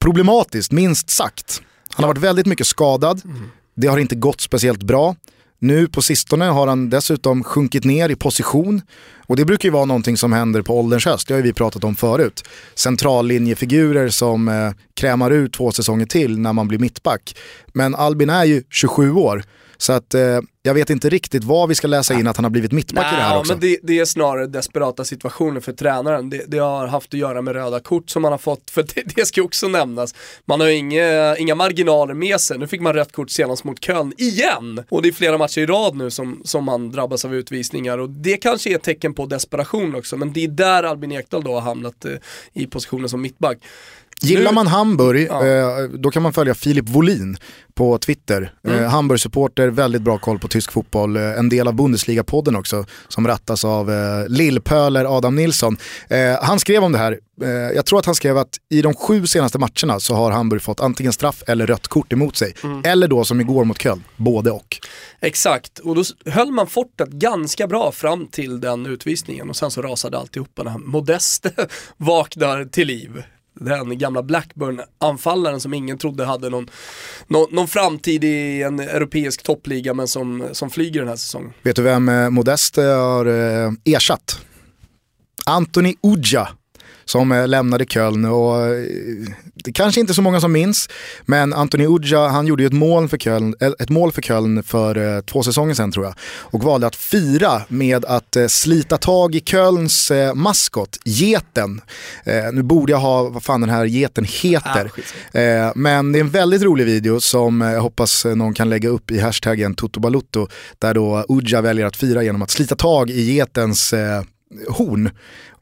[0.00, 1.62] problematiskt, minst sagt.
[1.88, 3.50] Han har varit väldigt mycket skadad, mm.
[3.76, 5.16] det har inte gått speciellt bra.
[5.64, 8.82] Nu på sistone har han dessutom sjunkit ner i position
[9.26, 11.52] och det brukar ju vara någonting som händer på ålderns höst, det har ju vi
[11.52, 12.44] pratat om förut.
[12.74, 17.36] Centrallinjefigurer som eh, krämar ut två säsonger till när man blir mittback.
[17.72, 19.44] Men Albin är ju 27 år
[19.76, 22.50] så att, eh, jag vet inte riktigt vad vi ska läsa in att han har
[22.50, 23.52] blivit mittback i det här också.
[23.52, 26.30] Men det, det, är snarare desperata situationer för tränaren.
[26.30, 29.02] Det, det, har haft att göra med röda kort som man har fått, för det,
[29.16, 30.14] det ska också nämnas.
[30.44, 32.58] Man har ju inga, inga marginaler med sig.
[32.58, 34.84] Nu fick man rött kort senast mot Köln, igen!
[34.88, 38.10] Och det är flera matcher i rad nu som, som man drabbas av utvisningar och
[38.10, 41.54] det kanske är ett tecken på desperation också, men det är där Albin Ekdal då
[41.54, 42.12] har hamnat eh,
[42.52, 43.58] i positionen som mittback.
[44.22, 45.46] Gillar man Hamburg, ja.
[45.46, 47.36] eh, då kan man följa Filip Wolin
[47.74, 48.52] på Twitter.
[48.66, 48.84] Mm.
[48.84, 51.16] Eh, Hamburg-supporter, väldigt bra koll på tysk fotboll.
[51.16, 53.90] Eh, en del av Bundesliga-podden också, som rattas av
[54.28, 55.76] Lillpöler Adam Nilsson.
[56.40, 57.18] Han skrev om det här,
[57.74, 60.80] jag tror att han skrev att i de sju senaste matcherna så har Hamburg fått
[60.80, 62.54] antingen straff eller rött kort emot sig.
[62.62, 62.82] Mm.
[62.84, 64.76] Eller då som igår mot Köln, både och.
[65.20, 69.82] Exakt, och då höll man fortet ganska bra fram till den utvisningen och sen så
[69.82, 71.50] rasade alltihopa när Modeste
[71.96, 73.22] vaknar till liv
[73.60, 76.70] den gamla Blackburn-anfallaren som ingen trodde hade någon,
[77.26, 81.52] någon, någon, framtid i en europeisk toppliga men som, som flyger den här säsongen.
[81.62, 84.40] Vet du vem eh, Modeste har eh, ersatt?
[85.46, 86.48] Anthony Udja
[87.04, 88.84] som eh, lämnade Köln och eh,
[89.54, 90.88] det kanske inte så många som minns,
[91.24, 94.62] men Anthony Udja han gjorde ju ett mål för Köln, eh, ett mål för Köln
[94.62, 99.40] för två säsonger sedan tror jag och valde att fira med att slita tag i
[99.40, 101.80] Kölns maskot, geten.
[102.52, 104.90] nu borde jag ha vad fan den här geten heter,
[105.34, 109.10] ah, men det är en väldigt rolig video som jag hoppas någon kan lägga upp
[109.10, 113.94] i hashtaggen Toto där då Udja väljer att fira genom att slita tag i getens
[114.68, 115.10] horn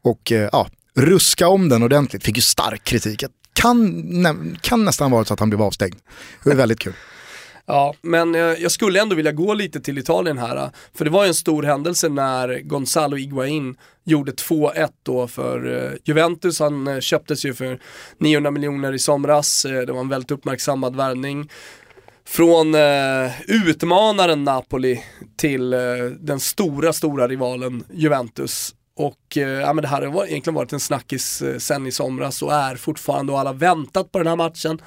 [0.02, 3.24] och ja, ruska om den ordentligt, fick ju stark kritik.
[3.52, 5.96] Kan, kan nästan vara så att han blev avstängd.
[6.44, 6.94] Det var väldigt kul.
[7.66, 10.56] Ja, men eh, jag skulle ändå vilja gå lite till Italien här.
[10.56, 15.84] Eh, för det var ju en stor händelse när Gonzalo Higuain gjorde 2-1 då för
[15.84, 16.60] eh, Juventus.
[16.60, 17.80] Han köptes ju för
[18.18, 19.62] 900 miljoner i somras.
[19.62, 21.48] Det var en väldigt uppmärksammad värvning.
[22.24, 25.02] Från eh, utmanaren Napoli
[25.36, 25.80] till eh,
[26.20, 28.74] den stora, stora rivalen Juventus.
[28.94, 32.42] Och eh, ja, men det här har egentligen varit en snackis eh, sen i somras
[32.42, 34.78] och är fortfarande och alla väntat på den här matchen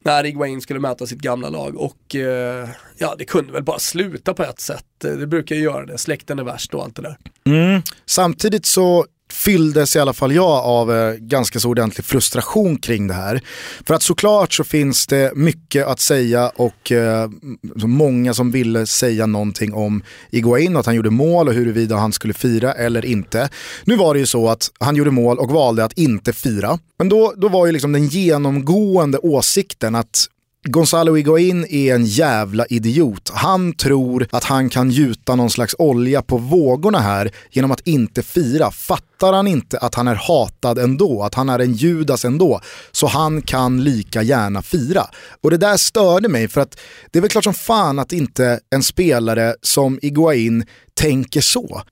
[0.00, 4.34] när Iguain skulle möta sitt gamla lag och eh, ja det kunde väl bara sluta
[4.34, 5.04] på ett sätt.
[5.04, 7.18] Eh, det brukar ju göra det, släkten är värst och allt det där.
[7.46, 7.82] Mm.
[8.06, 13.14] Samtidigt så fylldes i alla fall jag av eh, ganska så ordentlig frustration kring det
[13.14, 13.40] här.
[13.86, 17.30] För att såklart så finns det mycket att säga och eh,
[17.74, 22.12] många som ville säga någonting om Iguain och att han gjorde mål och huruvida han
[22.12, 23.48] skulle fira eller inte.
[23.84, 26.78] Nu var det ju så att han gjorde mål och valde att inte fira.
[26.98, 30.26] Men då, då var ju liksom den genomgående åsikten att
[30.68, 33.30] Gonzalo Higuain är en jävla idiot.
[33.34, 38.22] Han tror att han kan gjuta någon slags olja på vågorna här genom att inte
[38.22, 38.70] fira.
[39.20, 42.60] Fattar han inte att han är hatad ändå, att han är en judas ändå,
[42.92, 45.06] så han kan lika gärna fira.
[45.40, 46.80] Och det där störde mig för att
[47.10, 50.64] det är väl klart som fan att inte en spelare som Iguain
[51.00, 51.82] tänker så.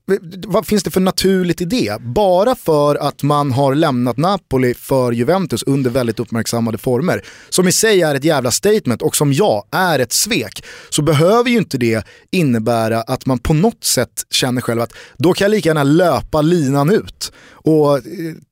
[0.47, 2.01] Vad finns det för naturligt i det?
[2.01, 7.71] Bara för att man har lämnat Napoli för Juventus under väldigt uppmärksammade former, som i
[7.71, 11.77] sig är ett jävla statement och som ja, är ett svek, så behöver ju inte
[11.77, 15.83] det innebära att man på något sätt känner själv att då kan jag lika gärna
[15.83, 17.18] löpa linan ut
[17.51, 18.03] och eh,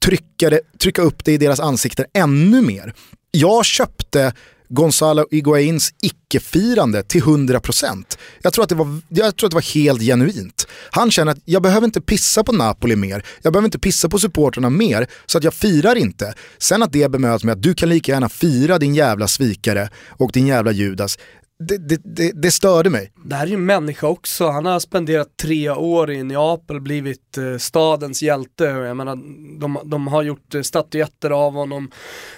[0.05, 2.93] trycka, det, trycka upp det i deras ansikten ännu mer.
[3.31, 4.33] Jag köpte
[4.69, 8.03] Gonzalo Higuains icke-firande till 100%.
[8.41, 10.67] Jag tror, att det var, jag tror att det var helt genuint.
[10.91, 14.19] Han känner att jag behöver inte pissa på Napoli mer, jag behöver inte pissa på
[14.19, 16.33] supporterna mer, så att jag firar inte.
[16.57, 20.31] Sen att det bemöts med att du kan lika gärna fira din jävla svikare och
[20.31, 21.17] din jävla Judas,
[21.59, 23.11] det, det, det, det störde mig.
[23.25, 27.37] Det här är ju en människa också, han har spenderat tre år i Neapel, blivit
[27.37, 28.63] eh, stadens hjälte.
[28.63, 29.15] Jag menar,
[29.59, 31.91] de, de har gjort eh, statyetter av honom.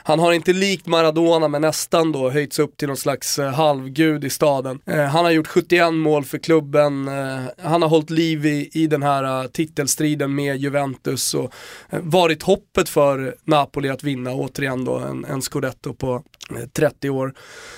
[0.03, 4.23] Han har inte likt Maradona men nästan då höjts upp till någon slags eh, halvgud
[4.23, 4.79] i staden.
[4.86, 8.88] Eh, han har gjort 71 mål för klubben, eh, han har hållit liv i, i
[8.88, 11.53] den här eh, titelstriden med Juventus och
[11.89, 16.23] varit hoppet för Napoli att vinna återigen då en, en scudetto på
[16.73, 17.34] 30 år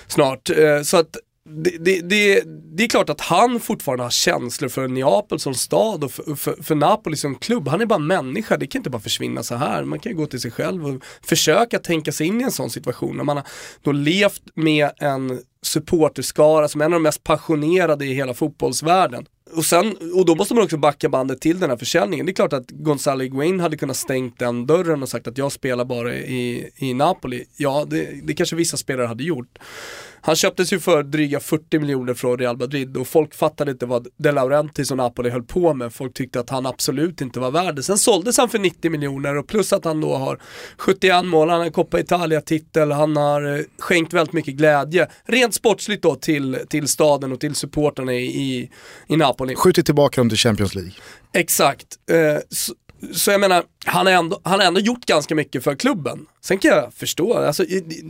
[0.08, 0.50] snart.
[0.84, 1.18] Så att
[1.50, 2.44] det, det, det,
[2.78, 6.64] det är klart att han fortfarande har känslor för Neapel som stad och för, för,
[6.64, 7.68] för Napoli som klubb.
[7.68, 9.84] Han är bara människa, det kan inte bara försvinna så här.
[9.84, 12.70] Man kan ju gå till sig själv och försöka tänka sig in i en sån
[12.70, 13.18] situation.
[13.18, 13.46] När man har
[13.82, 19.26] då levt med en supporterskara som är en av de mest passionerade i hela fotbollsvärlden.
[19.56, 22.26] Och, sen, och då måste man också backa bandet till den här försäljningen.
[22.26, 25.52] Det är klart att Gonzalo Higuain hade kunnat stängt den dörren och sagt att jag
[25.52, 27.46] spelar bara i, i Napoli.
[27.58, 29.60] Ja, det, det kanske vissa spelare hade gjort.
[30.22, 34.08] Han köptes ju för dryga 40 miljoner från Real Madrid och folk fattade inte vad
[34.18, 35.94] De Laurentiis och Napoli höll på med.
[35.94, 37.84] Folk tyckte att han absolut inte var värd det.
[37.84, 40.40] Sen såldes han för 90 miljoner och plus att han då har
[40.78, 45.54] 71 mål, han har en Coppa Italia-titel, han har eh, skänkt väldigt mycket glädje, rent
[45.54, 48.70] sportsligt då till, till staden och till supportrarna i, i,
[49.08, 49.56] i Napoli.
[49.56, 50.92] Skjutit tillbaka dem till Champions League.
[51.34, 51.88] Exakt.
[52.12, 52.74] Eh, så,
[53.14, 56.26] så jag menar, han har, ändå, han har ändå gjort ganska mycket för klubben.
[56.42, 57.66] Sen kan jag förstå, alltså,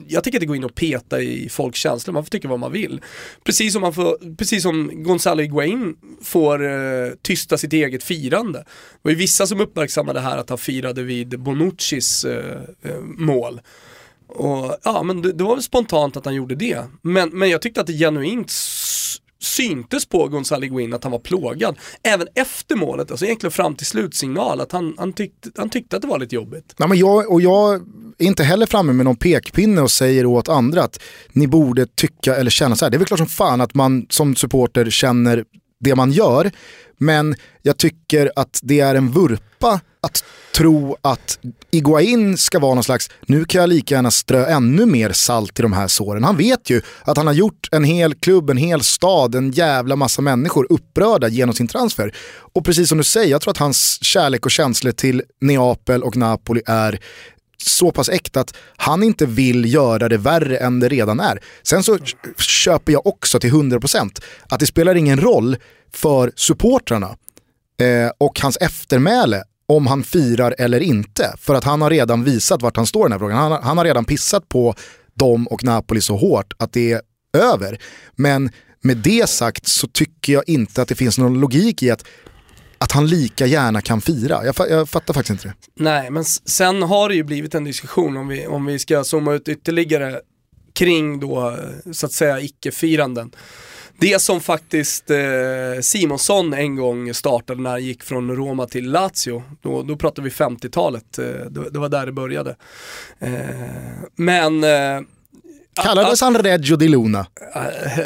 [0.07, 2.59] jag tycker att det går in och peta i folks känslor, man får tycka vad
[2.59, 3.01] man vill.
[3.43, 8.59] Precis som, man får, precis som Gonzalo Higuain får eh, tysta sitt eget firande.
[8.59, 13.61] Det var ju vissa som uppmärksammade här att han firade vid Bonuccis eh, eh, mål.
[14.27, 16.85] Och ja, men det, det var väl spontant att han gjorde det.
[17.01, 18.51] Men, men jag tyckte att det genuint
[19.41, 21.75] syntes på Gonzalo Higuain att han var plågad.
[22.03, 26.01] Även efter målet, alltså egentligen fram till slutsignal, att han, han, tyckte, han tyckte att
[26.01, 26.73] det var lite jobbigt.
[26.77, 27.73] Nej, men jag, och jag
[28.17, 30.99] är inte heller framme med någon pekpinne och säger åt andra att
[31.31, 32.89] ni borde tycka eller känna så här.
[32.89, 35.45] Det är väl klart som fan att man som supporter känner
[35.79, 36.51] det man gör.
[36.97, 40.23] Men jag tycker att det är en vurpa att
[40.55, 41.39] tro att
[41.71, 45.61] Iguain ska vara någon slags, nu kan jag lika gärna strö ännu mer salt i
[45.61, 46.23] de här såren.
[46.23, 49.95] Han vet ju att han har gjort en hel klubb, en hel stad, en jävla
[49.95, 52.15] massa människor upprörda genom sin transfer.
[52.53, 56.17] Och precis som du säger, jag tror att hans kärlek och känslor till Neapel och
[56.17, 56.99] Napoli är
[57.63, 61.39] så pass äkta att han inte vill göra det värre än det redan är.
[61.63, 61.97] Sen så
[62.37, 65.57] köper jag också till 100% att det spelar ingen roll
[65.93, 67.17] för supportrarna
[67.81, 69.43] eh, och hans eftermäle
[69.75, 71.33] om han firar eller inte.
[71.37, 73.37] För att han har redan visat vart han står i den här frågan.
[73.37, 74.75] Han, har- han har redan pissat på
[75.13, 77.01] dem och Napoli så hårt att det är
[77.37, 77.79] över.
[78.15, 78.49] Men
[78.81, 82.03] med det sagt så tycker jag inte att det finns någon logik i att,
[82.77, 84.45] att han lika gärna kan fira.
[84.45, 85.53] Jag, jag fattar faktiskt inte det.
[85.83, 89.33] Nej, men sen har det ju blivit en diskussion om vi, om vi ska zooma
[89.33, 90.19] ut ytterligare
[90.73, 91.57] kring då,
[91.91, 93.31] så att säga, icke-firanden.
[94.01, 95.17] Det som faktiskt eh,
[95.81, 100.29] Simonsson en gång startade när han gick från Roma till Lazio, då, då pratar vi
[100.29, 102.55] 50-talet, eh, det, det, var där det började.
[103.19, 103.29] Eh,
[104.15, 105.01] men eh,
[105.73, 107.27] Kallades han Reggio di Luna?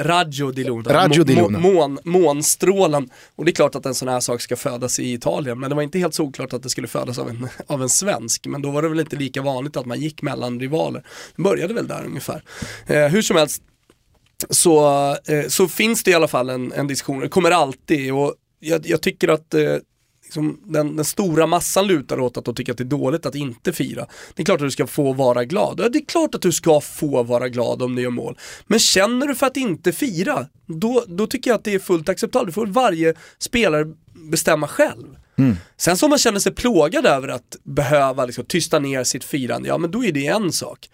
[0.02, 0.94] Raggio di Luna.
[0.94, 1.60] Raggio di Luna.
[1.60, 3.10] Mån, månstrålen.
[3.36, 5.76] Och det är klart att en sån här sak ska födas i Italien, men det
[5.76, 8.46] var inte helt solklart att det skulle födas av en, av en svensk.
[8.48, 11.04] Men då var det väl inte lika vanligt att man gick mellan rivaler.
[11.36, 12.44] Det började väl där ungefär.
[12.90, 13.62] Uh, hur som helst,
[14.50, 18.14] så, uh, så finns det i alla fall en, en diskussion, det kommer alltid.
[18.14, 19.56] Och jag, jag tycker att
[20.26, 23.36] liksom, den, den, stora massan lutar åt att de tycker att det är dåligt att
[23.36, 24.08] inte fira.
[24.34, 25.80] Det är klart att du ska få vara glad.
[25.84, 28.38] Ja, det är klart att du ska få vara glad om du gör mål.
[28.68, 32.10] Men känner du för att inte fira, då, då tycker jag att det är fullt
[32.10, 32.48] acceptabelt.
[32.48, 33.86] Du får varje spelare
[34.32, 35.16] bestämma själv.
[35.38, 35.56] Mm.
[35.78, 39.68] Sen så om man känner sig plågad över att behöva liksom, tysta ner sitt firande,
[39.68, 40.90] ja men då är det en sak.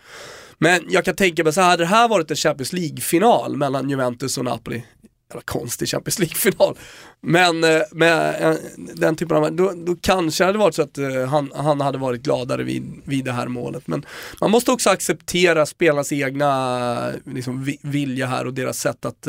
[0.63, 4.37] Men jag kan tänka mig så hade det här varit en Champions League-final mellan Juventus
[4.37, 4.83] och Napoli,
[5.29, 6.77] jävla konstig Champions League-final.
[7.21, 8.55] Men eh, med eh,
[8.95, 11.97] den typen av, då, då kanske det hade varit så att eh, han, han hade
[11.97, 13.87] varit gladare vid, vid det här målet.
[13.87, 14.05] Men
[14.41, 19.27] man måste också acceptera spelarnas egna liksom, vilja här och deras sätt att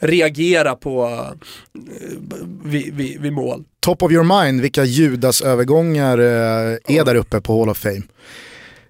[0.00, 1.24] reagera på
[2.64, 3.64] vid, vid, vid, mål.
[3.80, 8.02] Top of your mind, vilka Judas-övergångar är där uppe på Hall of Fame?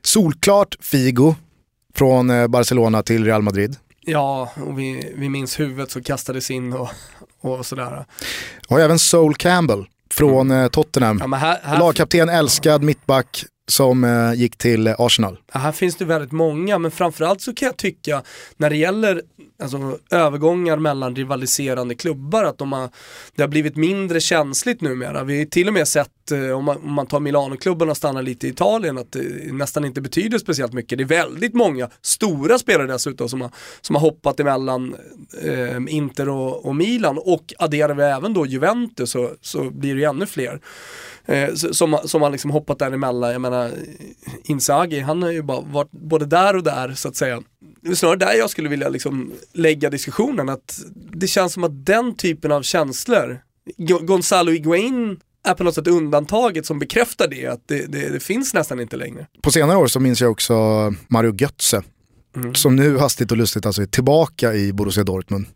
[0.03, 1.35] Solklart Figo
[1.96, 3.76] från Barcelona till Real Madrid.
[4.00, 6.90] Ja, och vi, vi minns huvudet som kastades in och,
[7.40, 8.04] och sådär.
[8.68, 10.70] Och även Sol Campbell från mm.
[10.70, 11.18] Tottenham.
[11.30, 11.78] Ja, här, här...
[11.78, 15.38] Lagkapten, älskad mittback som eh, gick till eh, Arsenal.
[15.52, 18.22] Ja, här finns det väldigt många, men framförallt så kan jag tycka
[18.57, 19.22] när det gäller
[19.62, 22.88] alltså, övergångar mellan rivaliserande klubbar, att de har,
[23.35, 25.24] det har blivit mindre känsligt numera.
[25.24, 28.22] Vi har till och med sett, eh, om man, om man tar Milanoklubbarna och stannar
[28.22, 30.98] lite i Italien, att det nästan inte betyder speciellt mycket.
[30.98, 33.50] Det är väldigt många stora spelare dessutom som har,
[33.81, 34.96] som har hoppat emellan
[35.42, 40.00] eh, Inter och, och, Milan och adderar vi även då Juventus så, så blir det
[40.00, 40.61] ju ännu fler.
[41.26, 43.33] Eh, som, som har liksom hoppat däremellan.
[43.33, 43.56] Jag menar,
[44.45, 47.42] Inzaghi, han har ju bara varit både där och där så att säga.
[47.81, 51.87] Det är snarare där jag skulle vilja liksom lägga diskussionen, att det känns som att
[51.87, 53.40] den typen av känslor,
[54.01, 58.55] Gonzalo Higuain är på något sätt undantaget som bekräftar det, att det, det, det, finns
[58.55, 59.27] nästan inte längre.
[59.42, 60.55] På senare år så minns jag också
[61.09, 61.83] Mario Götze
[62.37, 62.55] Mm.
[62.55, 65.46] Som nu hastigt och lustigt alltså är tillbaka i Borussia Dortmund.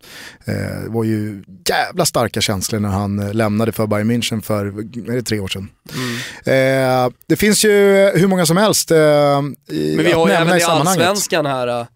[0.44, 4.66] Eh, det var ju jävla starka känslor när han eh, lämnade för Bayern München för
[5.10, 5.68] är det tre år sedan.
[5.94, 7.06] Mm.
[7.06, 7.70] Eh, det finns ju
[8.14, 11.86] hur många som helst eh, Men vi har ju även i allsvenskan här,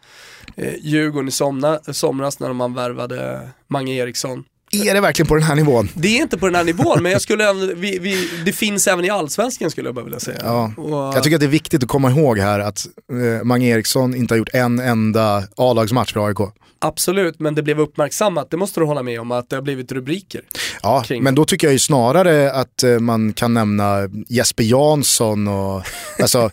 [0.57, 4.45] eh, Djurgården i somna, somras när man värvade Mange Eriksson.
[4.75, 5.89] Är det verkligen på den här nivån?
[5.95, 9.05] Det är inte på den här nivån, men jag skulle, vi, vi, det finns även
[9.05, 10.39] i allsvenskan skulle jag bara vilja säga.
[10.43, 10.73] Ja.
[10.77, 14.15] Och, jag tycker att det är viktigt att komma ihåg här att eh, Mange Eriksson
[14.15, 16.39] inte har gjort en enda A-lagsmatch för AIK.
[16.79, 19.93] Absolut, men det blev uppmärksammat, det måste du hålla med om, att det har blivit
[19.93, 20.43] rubriker.
[20.83, 21.23] Ja, kring.
[21.23, 25.83] men då tycker jag ju snarare att eh, man kan nämna Jesper Jansson och,
[26.19, 26.51] alltså,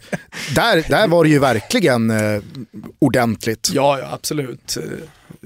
[0.55, 2.41] där, där var det ju verkligen eh,
[2.99, 3.69] ordentligt.
[3.73, 4.77] Ja, ja absolut.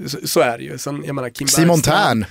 [0.06, 0.78] Så, så, är det ju.
[0.78, 2.24] Sen, jag menar, Kim Simon Tern.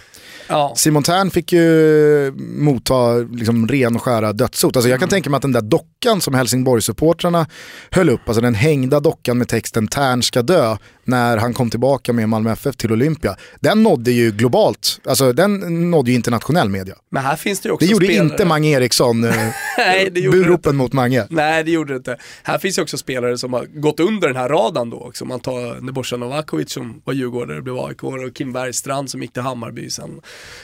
[0.47, 0.73] Ja.
[0.75, 4.75] Simon Tern fick ju motta liksom ren och skära dödshot.
[4.75, 5.12] Alltså jag kan mm.
[5.12, 7.45] tänka mig att den där dockan som Helsingborg-supportrarna
[7.91, 12.13] höll upp, alltså den hängda dockan med texten Tern ska dö, när han kom tillbaka
[12.13, 13.36] med Malmö FF till Olympia.
[13.60, 16.96] Den nådde ju globalt, alltså den nådde ju internationell media.
[17.12, 18.26] Men här finns det ju också Det gjorde spelare.
[18.28, 19.36] inte Mange Eriksson, eh,
[19.78, 21.28] Nej, det gjorde buropen mot Mange.
[21.30, 22.18] Nej det gjorde det inte.
[22.44, 25.26] Här finns ju också spelare som har gått under den här raden då också.
[25.26, 29.34] Man tar Nebojsa Novakovic som var djurgårdare och blev AIK och Kim Bergstrand som gick
[29.34, 30.22] till Hammarby sen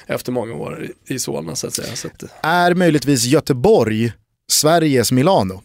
[0.07, 1.95] efter många år i Solna så att säga.
[1.95, 2.23] Så att...
[2.43, 4.13] Är möjligtvis Göteborg
[4.51, 5.61] Sveriges Milano?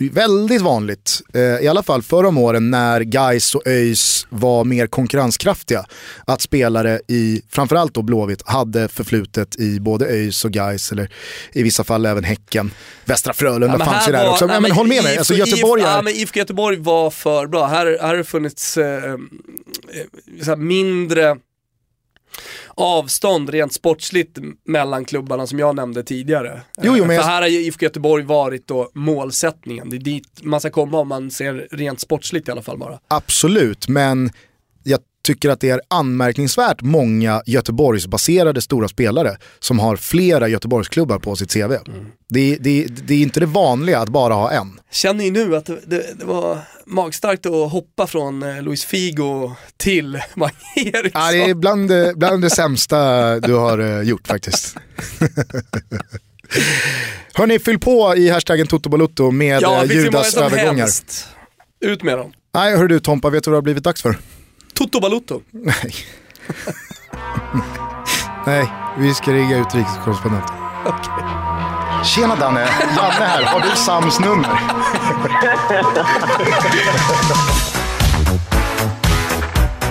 [0.00, 4.86] Väldigt vanligt, eh, i alla fall förra om åren när Gais och ÖIS var mer
[4.86, 5.84] konkurrenskraftiga,
[6.26, 11.12] att spelare i, framförallt då Blåvitt, hade förflutet i både ÖIS och Gais eller
[11.52, 12.70] i vissa fall även Häcken.
[13.04, 14.46] Västra Frölunda ja, fanns ju där också.
[14.46, 15.86] Nej, men, men håll med mig, alltså Göteborg är...
[15.86, 17.66] Ja, men IFK Göteborg var för bra.
[17.66, 19.12] Här, här har det funnits eh,
[20.46, 21.36] eh mindre
[22.74, 26.62] avstånd rent sportsligt mellan klubbarna som jag nämnde tidigare.
[26.82, 29.90] Jo, jo, men För här har IFK Göteborg varit då målsättningen.
[29.90, 32.98] Det är dit man ska komma om man ser rent sportsligt i alla fall bara.
[33.08, 34.30] Absolut, men
[34.82, 41.36] jag tycker att det är anmärkningsvärt många Göteborgsbaserade stora spelare som har flera Göteborgsklubbar på
[41.36, 41.72] sitt CV.
[41.72, 42.06] Mm.
[42.28, 44.80] Det, det, det, är inte det vanliga att bara ha en.
[44.90, 50.20] Känner ni nu att det, det, var magstarkt att hoppa från eh, Luis Figo till
[50.34, 51.22] Mange Eriksson?
[51.22, 54.76] Ja, det är bland, bland det sämsta du har eh, gjort faktiskt.
[57.34, 60.88] Hörni, fyll på i hashtaggen Toto med ja, Judas övergångar.
[61.80, 62.32] Ut med dem.
[62.54, 64.16] Nej, hör du Tompa, vet du vad det har blivit dags för?
[64.78, 65.42] Toto Balutto.
[65.50, 65.94] Nej.
[68.46, 70.44] Nej, vi ska ringa utrikeskorrespondent.
[70.86, 71.24] Okay.
[72.04, 72.60] Tjena Danne,
[72.96, 73.42] Janne här.
[73.42, 74.48] Har du Sams nummer?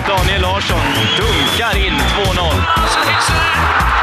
[0.06, 0.80] Daniel Larsson
[1.16, 3.97] dunkar in 2-0.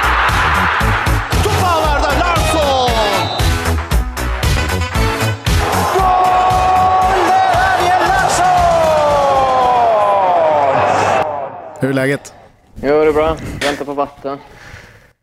[11.79, 12.33] Hur är läget?
[12.75, 13.37] Jo, det är bra.
[13.61, 14.37] Väntar på vatten.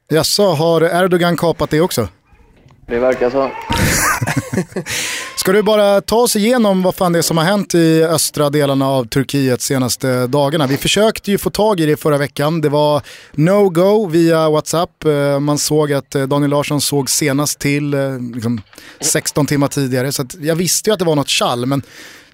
[0.09, 2.09] Jaså, har Erdogan kapat det också?
[2.87, 3.51] Det verkar så.
[5.37, 8.51] Ska du bara ta oss igenom vad fan det är som har hänt i östra
[8.51, 10.67] delarna av Turkiet senaste dagarna?
[10.67, 12.61] Vi försökte ju få tag i det förra veckan.
[12.61, 15.05] Det var no-go via WhatsApp.
[15.05, 18.61] Eh, man såg att eh, Daniel Larsson såg senast till eh, liksom
[19.01, 20.13] 16 timmar tidigare.
[20.13, 21.67] Så jag visste ju att det var något chall.
[21.67, 21.83] Men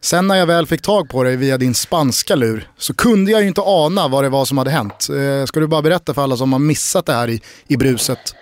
[0.01, 3.42] sen när jag väl fick tag på dig via din spanska lur så kunde jag
[3.42, 5.09] ju inte ana vad det var som hade hänt.
[5.11, 8.34] Eh, ska du bara berätta för alla som har missat det här i, i bruset?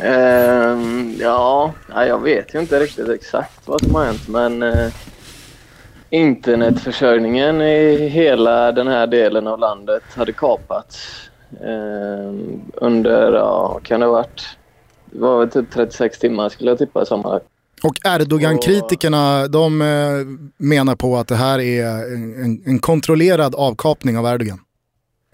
[0.00, 4.88] Uh, ja, jag vet ju inte riktigt exakt vad som har hänt men uh,
[6.10, 11.08] internetförsörjningen i hela den här delen av landet hade kapats
[11.64, 12.32] uh,
[12.74, 14.42] under, ja, kan det ha varit,
[15.04, 17.46] det var väl typ 36 timmar skulle jag tippa sammanlagt.
[17.82, 19.86] Och Erdogan-kritikerna de eh,
[20.56, 24.60] menar på att det här är en, en kontrollerad avkapning av Erdogan.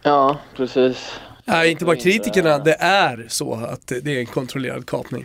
[0.02, 0.96] Ja, precis.
[1.44, 5.24] Nej, inte bara kritikerna, det är så att det är en kontrollerad kapning.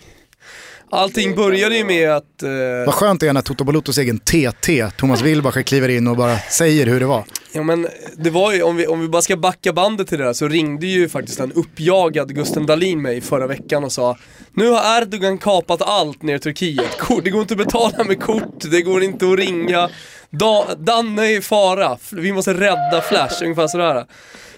[0.89, 2.43] Allting började ju med att...
[2.43, 2.49] Eh...
[2.85, 6.37] Vad skönt det är när Toto Balutos egen TT, Thomas Wilbacher, kliver in och bara
[6.37, 7.23] säger hur det var.
[7.55, 7.87] Ja men
[8.17, 10.47] det var ju, om vi, om vi bara ska backa bandet till det där så
[10.47, 14.17] ringde ju faktiskt en uppjagad Gusten Dahlin mig förra veckan och sa
[14.53, 18.71] Nu har Erdogan kapat allt ner i Turkiet, det går inte att betala med kort,
[18.71, 19.89] det går inte att ringa.
[20.29, 24.05] Da, Danne är i fara, vi måste rädda Flash, ungefär sådär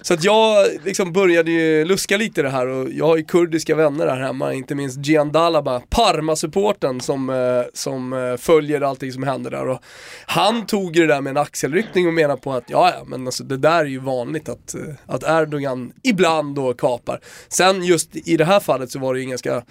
[0.06, 3.24] så att jag liksom började ju luska lite i det här och jag har ju
[3.24, 9.12] kurdiska vänner här hemma, inte minst Gian Dalaba, Parma-supporten som, eh, som eh, följer allting
[9.12, 9.68] som händer där.
[9.68, 9.82] Och
[10.26, 13.26] han tog ju det där med en axelryckning och menar på att ja, ja, men
[13.26, 17.20] alltså det där är ju vanligt att, eh, att Erdogan ibland då kapar.
[17.48, 19.62] Sen just i det här fallet så var det ju en ganska,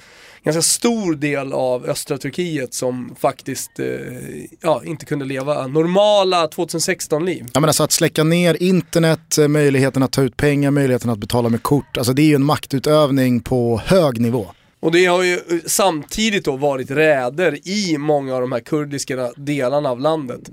[0.46, 3.86] ganska stor del av östra Turkiet som faktiskt eh,
[4.62, 7.46] ja, inte kunde leva normala 2016-liv.
[7.54, 11.20] Ja men alltså att släcka ner internet, eh, möjligheten att ta ut pengar, möjligheten att
[11.20, 11.98] betala med kort.
[11.98, 14.48] Alltså det är ju en maktutövning på hög nivå.
[14.86, 19.90] Och det har ju samtidigt då varit räder i många av de här kurdiska delarna
[19.90, 20.50] av landet.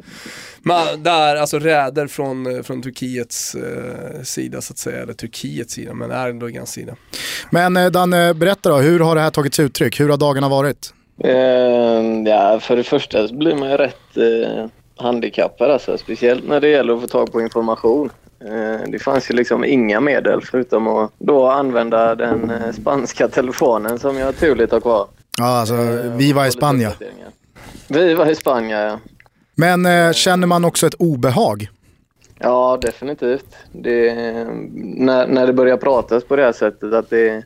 [0.62, 5.94] Men där, alltså räder från, från Turkiets eh, sida så att säga, eller Turkiets sida,
[5.94, 6.96] men Erdogans sida.
[7.50, 10.00] Men eh, Danne, berätta då, hur har det här tagit sig uttryck?
[10.00, 10.94] Hur har dagarna varit?
[11.24, 11.32] Uh,
[12.26, 14.66] ja, för det första så blir man ju rätt uh,
[14.96, 18.10] handikappad alltså, speciellt när det gäller att få tag på information.
[18.46, 23.98] Eh, det fanns ju liksom inga medel förutom att då använda den eh, spanska telefonen
[23.98, 25.08] som jag turligt har kvar.
[25.38, 26.92] Ja, alltså eh, vi var i Spanien.
[27.88, 28.98] Vi var i Spanien, ja.
[29.54, 31.68] Men eh, känner man också ett obehag?
[32.38, 33.56] Ja, definitivt.
[33.72, 34.14] Det,
[34.74, 37.44] när, när det börjar pratas på det här sättet att det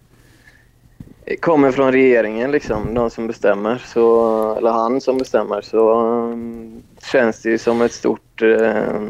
[1.41, 6.83] kommer från regeringen, liksom, de som bestämmer, så, eller han som bestämmer, så um,
[7.13, 9.01] känns det ju som ett stort eh,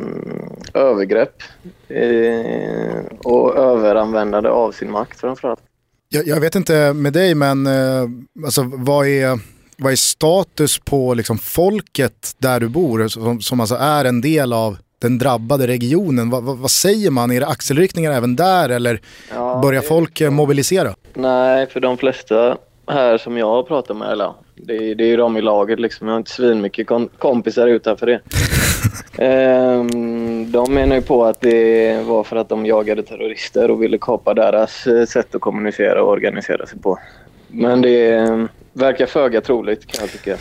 [0.77, 1.43] övergrepp
[1.89, 5.61] eh, och överanvändande av sin makt framförallt.
[6.09, 8.09] Jag, jag vet inte med dig, men eh,
[8.45, 9.39] alltså, vad, är,
[9.79, 14.53] vad är status på liksom, folket där du bor, som, som alltså är en del
[14.53, 16.31] av den drabbade regionen.
[16.31, 17.31] Va, va, vad säger man?
[17.31, 19.01] Är det axelryckningar även där eller
[19.35, 20.95] ja, börjar folk eh, mobilisera?
[21.15, 22.57] Nej, för de flesta
[22.87, 26.07] här som jag har pratat med, eller det, det är ju de i laget liksom.
[26.07, 28.21] Jag har inte svinmycket kom kompisar utanför det.
[29.25, 33.99] ehm, de menar ju på att det var för att de jagade terrorister och ville
[33.99, 36.99] kapa deras eh, sätt att kommunicera och organisera sig på.
[37.49, 40.37] Men det eh, verkar föga troligt kan jag tycka.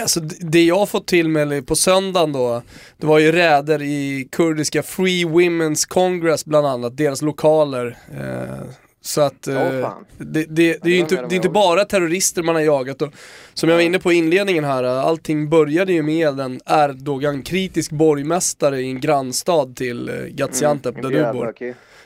[0.00, 2.62] Alltså det jag har fått till mig på söndagen då,
[2.96, 7.96] det var ju räder i kurdiska Free Women's Congress bland annat, deras lokaler.
[8.10, 11.84] Eh, så att eh, oh, det, det, det, är ju inte, det är inte bara
[11.84, 13.02] terrorister man har jagat.
[13.02, 13.12] Och,
[13.54, 18.80] som jag var inne på i inledningen här, allting började ju med en Erdogan-kritisk borgmästare
[18.80, 21.54] i en grannstad till eh, Gaziantep mm, där du bor.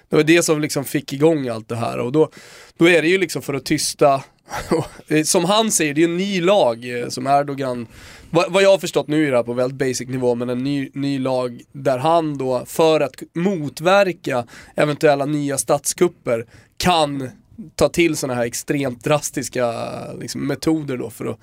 [0.08, 2.30] Det var det som liksom fick igång allt det här och då,
[2.78, 4.22] då är det ju liksom för att tysta
[5.24, 7.86] som han säger, det är en ny lag eh, som Erdogan,
[8.30, 10.90] vad, jag har förstått nu är det här på väldigt basic nivå, men en ny,
[10.94, 14.44] ny lag där han då, för att motverka
[14.76, 16.46] eventuella nya statskupper,
[16.76, 17.30] kan
[17.74, 19.72] ta till sådana här extremt drastiska
[20.20, 21.38] liksom, metoder då för att,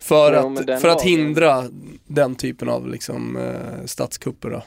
[0.00, 1.64] för men att, för att hindra
[2.06, 4.50] den typen av liksom, eh, statskupper.
[4.50, 4.62] Då.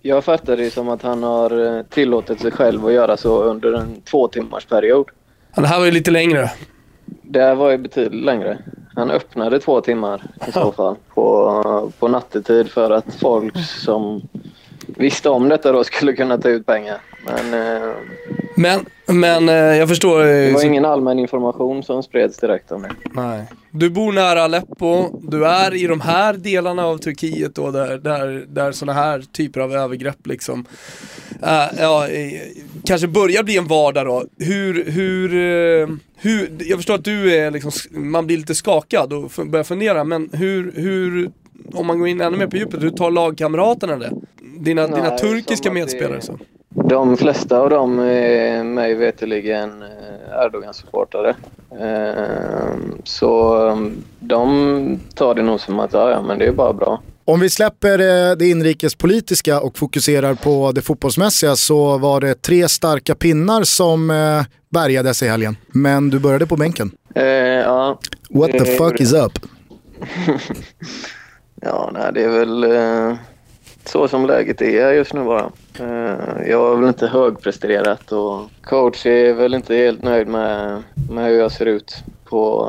[0.00, 3.72] Jag fattar det som att han har eh, tillåtit sig själv att göra så under
[3.72, 5.06] en två timmars period.
[5.54, 6.50] Ja, det här var ju lite längre.
[7.22, 8.58] Det var ju betydligt längre.
[8.94, 14.22] Han öppnade två timmar i så fall på, på nattetid för att folk som
[14.86, 17.00] visste om detta då skulle kunna ta ut pengar.
[17.26, 17.92] Men eh,
[18.56, 20.20] Men, men eh, jag förstår.
[20.20, 22.90] eh, det var så- ingen allmän information som spreds direkt om det.
[23.14, 23.44] Nej.
[23.70, 28.44] Du bor nära Aleppo, du är i de här delarna av Turkiet då där, där,
[28.48, 30.64] där sådana här typer av övergrepp liksom
[31.42, 32.06] eh, ja,
[32.84, 34.24] kanske börjar bli en vardag då.
[34.44, 35.28] Hur, hur,
[36.16, 40.30] hur, jag förstår att du är liksom, man blir lite skakad och börjar fundera men
[40.32, 41.30] hur, hur,
[41.74, 44.10] om man går in ännu mer på djupet, hur tar lagkamraterna det?
[44.58, 46.38] Dina, dina Nej, turkiska som att det- medspelare så?
[46.84, 51.34] De flesta av dem är mig veterligen eh, Erdogan-supportare.
[51.80, 52.74] Eh,
[53.04, 53.76] Så eh,
[54.20, 57.02] de tar det nog som att ja, men det är bara bra.
[57.24, 62.68] Om vi släpper eh, det inrikespolitiska och fokuserar på det fotbollsmässiga så var det tre
[62.68, 65.56] starka pinnar som eh, bärgades i helgen.
[65.68, 66.90] Men du började på bänken.
[67.14, 67.98] Eh, Ja,
[68.30, 69.32] What the fuck is up?
[71.62, 73.16] ja nej, det är väl eh,
[73.88, 75.50] så som läget är just nu bara.
[75.80, 81.26] Eh, Jag har väl inte högpresterat och coach är väl inte helt nöjd med, med
[81.26, 81.96] hur jag ser ut.
[82.30, 82.68] På,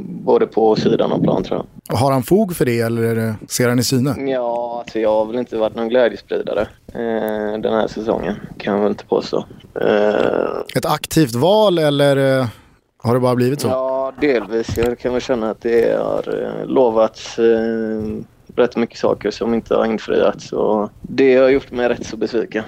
[0.00, 1.96] både på och sidan av plan tror jag.
[1.96, 4.30] Har han fog för det eller ser han i syne?
[4.30, 6.60] Ja, alltså jag har väl inte varit någon glädjespridare
[6.94, 8.34] eh, den här säsongen.
[8.58, 9.44] Kan jag väl inte påstå.
[9.80, 12.46] Eh, Ett aktivt val eller
[13.02, 13.68] har det bara blivit så?
[13.68, 14.76] ja, delvis.
[14.76, 17.38] Jag kan väl känna att det har lovats
[18.58, 20.52] rätt mycket saker som inte har infriats.
[20.52, 22.64] Och det har gjort mig rätt så besviken.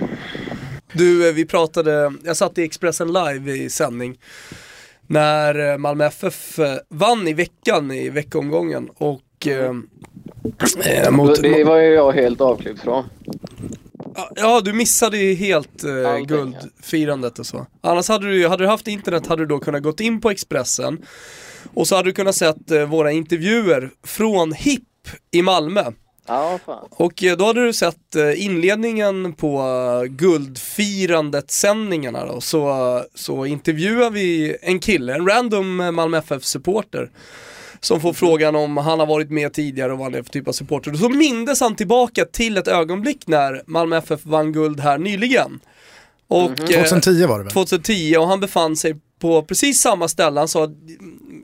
[0.92, 4.18] Du, eh, vi pratade, jag satt i Expressen live i sändning
[5.06, 9.74] när eh, Malmö FF eh, vann i veckan i veckomgången och eh,
[10.84, 13.04] eh, mot, det var ju jag helt avklippt från.
[14.34, 17.66] Ja, du missade ju helt eh, Allting, guldfirandet och så.
[17.80, 21.04] Annars hade du, hade du haft internet hade du då kunnat gått in på Expressen
[21.74, 24.82] och så hade du kunnat sett eh, våra intervjuer från HIP
[25.30, 25.84] i Malmö.
[26.26, 26.88] Ja, fan.
[26.90, 34.10] Och eh, då hade du sett eh, inledningen på eh, Guldfirandet-sändningarna då, så, så intervjuar
[34.10, 37.10] vi en kille, en random Malmö FF-supporter
[37.80, 40.48] som får frågan om han har varit med tidigare och vad han är för typ
[40.48, 40.92] av supporter.
[40.92, 45.60] Och så mindes han tillbaka till ett ögonblick när Malmö FF vann guld här nyligen.
[46.28, 47.52] Och, eh, 2010 var det väl?
[47.52, 50.40] 2010 och han befann sig på precis samma ställe.
[50.40, 50.68] Han sa,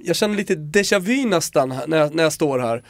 [0.04, 2.82] jag känner lite déjà vu nästan när jag, när jag står här.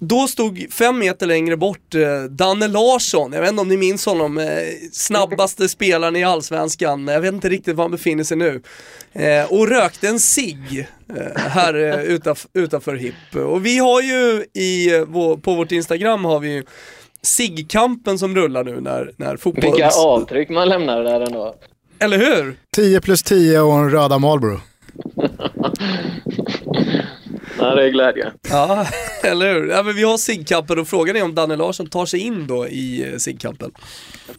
[0.00, 4.06] Då stod fem meter längre bort eh, Danne Larsson, jag vet inte om ni minns
[4.06, 4.46] honom, eh,
[4.92, 8.62] snabbaste spelaren i Allsvenskan, jag vet inte riktigt var han befinner sig nu.
[9.12, 10.86] Eh, och rökte en cigg
[11.16, 13.34] eh, här eh, utanf- utanför HIP.
[13.34, 16.64] Och vi har ju i, eh, vår, på vårt Instagram har vi ju
[17.22, 19.96] ciggkampen som rullar nu när, när Vilka fotbolls...
[19.96, 21.54] avtryck man lämnar där ändå.
[21.98, 22.56] Eller hur?
[22.76, 24.60] 10 plus 10 och en röda Marlboro.
[27.68, 28.32] Ja, det är glädje.
[28.50, 28.86] Ja,
[29.22, 29.68] eller hur?
[29.68, 32.66] Ja, men vi har ciggkampen och frågan är om Danne Larsson tar sig in då
[32.66, 33.70] i eh, ciggkampen.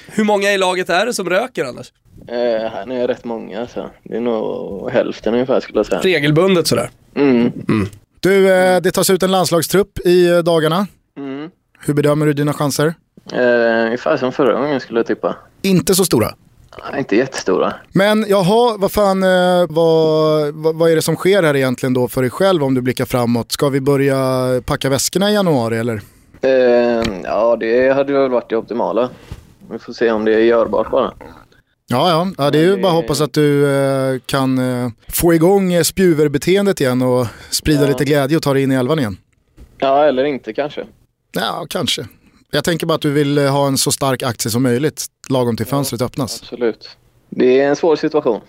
[0.08, 1.92] Hur många i laget är det som röker annars?
[2.28, 2.36] Eh,
[2.72, 3.90] här är rätt många alltså.
[4.04, 6.02] Det är nog hälften ungefär skulle jag säga.
[6.02, 6.90] Regelbundet sådär.
[7.16, 7.52] Mm.
[8.20, 10.88] Du, eh, det tas ut en landslagstrupp i eh, dagarna.
[11.18, 11.50] Mm.
[11.80, 12.94] Hur bedömer du dina chanser?
[13.34, 15.36] Eh, ungefär som förra gången skulle jag tippa.
[15.62, 16.34] Inte så stora.
[16.92, 17.74] Nej, inte jättestora.
[17.92, 22.08] Men jaha, vad fan, eh, vad, vad, vad är det som sker här egentligen då
[22.08, 23.52] för dig själv om du blickar framåt?
[23.52, 24.18] Ska vi börja
[24.66, 26.02] packa väskorna i januari eller?
[26.42, 29.10] Eh, ja, det hade väl varit det optimala.
[29.72, 31.14] Vi får se om det är görbart bara.
[31.90, 35.34] Ja, ja, ja det är ju bara att hoppas att du eh, kan eh, få
[35.34, 37.88] igång spjuverbeteendet igen och sprida Ja.
[37.88, 39.18] lite glädje och ta dig in i elvan igen.
[39.78, 40.86] Ja, eller inte kanske.
[41.32, 42.06] Ja, kanske.
[42.52, 45.58] Jag tänker bara att du vill eh, ha en så stark aktie som möjligt lagom
[45.58, 46.42] till fönstret öppnas.
[46.42, 46.90] Absolut.
[47.30, 48.42] Det är en svår situation.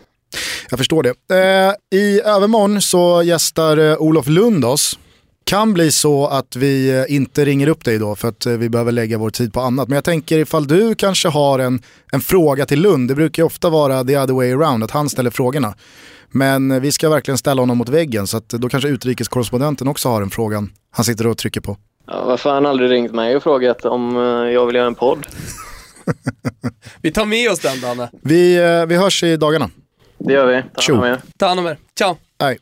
[0.71, 1.15] Jag förstår det.
[1.35, 4.99] Eh, I övermorgon så gästar eh, Olof Lund oss.
[5.45, 8.93] Kan bli så att vi eh, inte ringer upp dig då för att vi behöver
[8.93, 9.89] lägga vår tid på annat.
[9.89, 11.83] Men jag tänker ifall du kanske har en,
[12.13, 13.09] en fråga till Lund.
[13.09, 15.75] Det brukar ju ofta vara the other way around, att han ställer frågorna.
[16.31, 20.23] Men vi ska verkligen ställa honom mot väggen så att då kanske utrikeskorrespondenten också har
[20.23, 21.77] en frågan han sitter och trycker på.
[22.11, 24.95] Ja, varför har han aldrig ringt mig och frågat om eh, jag vill göra en
[24.95, 25.27] podd?
[27.03, 28.11] Vi tar med oss den Danne.
[28.23, 29.71] Vi, eh, vi hörs i dagarna.
[30.19, 30.63] Det gör vi.
[30.75, 31.19] Ta hand om er.
[31.39, 31.79] Ta hand om er.
[31.99, 32.17] Ciao!
[32.41, 32.59] Hej.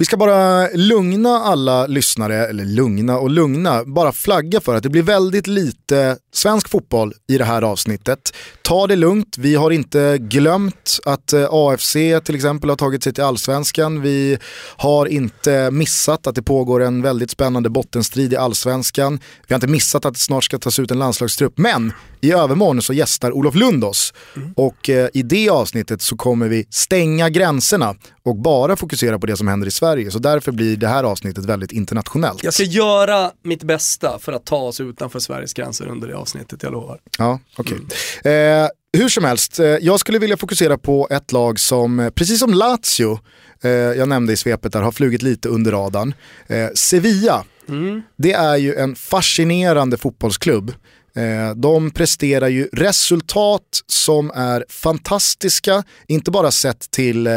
[0.00, 4.88] Vi ska bara lugna alla lyssnare, eller lugna och lugna, bara flagga för att det
[4.88, 8.32] blir väldigt lite svensk fotboll i det här avsnittet.
[8.62, 11.92] Ta det lugnt, vi har inte glömt att eh, AFC
[12.24, 14.02] till exempel har tagit sig till allsvenskan.
[14.02, 14.38] Vi
[14.76, 19.20] har inte missat att det pågår en väldigt spännande bottenstrid i allsvenskan.
[19.46, 21.58] Vi har inte missat att det snart ska tas ut en landslagstrupp.
[21.58, 24.14] Men i övermorgon så gästar Olof Lund oss.
[24.36, 24.52] Mm.
[24.56, 29.36] Och eh, i det avsnittet så kommer vi stänga gränserna och bara fokusera på det
[29.36, 30.10] som händer i Sverige.
[30.10, 32.44] Så därför blir det här avsnittet väldigt internationellt.
[32.44, 36.62] Jag ska göra mitt bästa för att ta oss utanför Sveriges gränser under det avsnittet,
[36.62, 37.00] jag lovar.
[37.18, 37.76] Ja, okej.
[37.76, 38.32] Okay.
[38.32, 38.64] Mm.
[38.64, 42.38] Eh, hur som helst, eh, jag skulle vilja fokusera på ett lag som, eh, precis
[42.38, 43.18] som Lazio,
[43.62, 46.14] eh, jag nämnde i svepet där, har flugit lite under radarn.
[46.46, 48.02] Eh, Sevilla, mm.
[48.16, 50.72] det är ju en fascinerande fotbollsklubb
[51.14, 57.32] Eh, de presterar ju resultat som är fantastiska, inte bara sett till eh,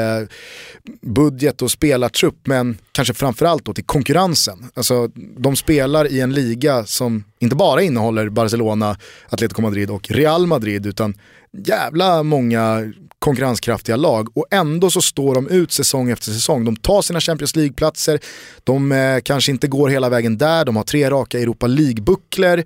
[1.01, 4.69] budget och spelartrupp, men kanske framförallt då till konkurrensen.
[4.73, 5.07] Alltså,
[5.37, 8.97] de spelar i en liga som inte bara innehåller Barcelona,
[9.29, 11.13] Atletico Madrid och Real Madrid, utan
[11.57, 16.65] jävla många konkurrenskraftiga lag och ändå så står de ut säsong efter säsong.
[16.65, 18.19] De tar sina Champions League-platser,
[18.63, 22.63] de eh, kanske inte går hela vägen där, de har tre raka Europa League-bucklor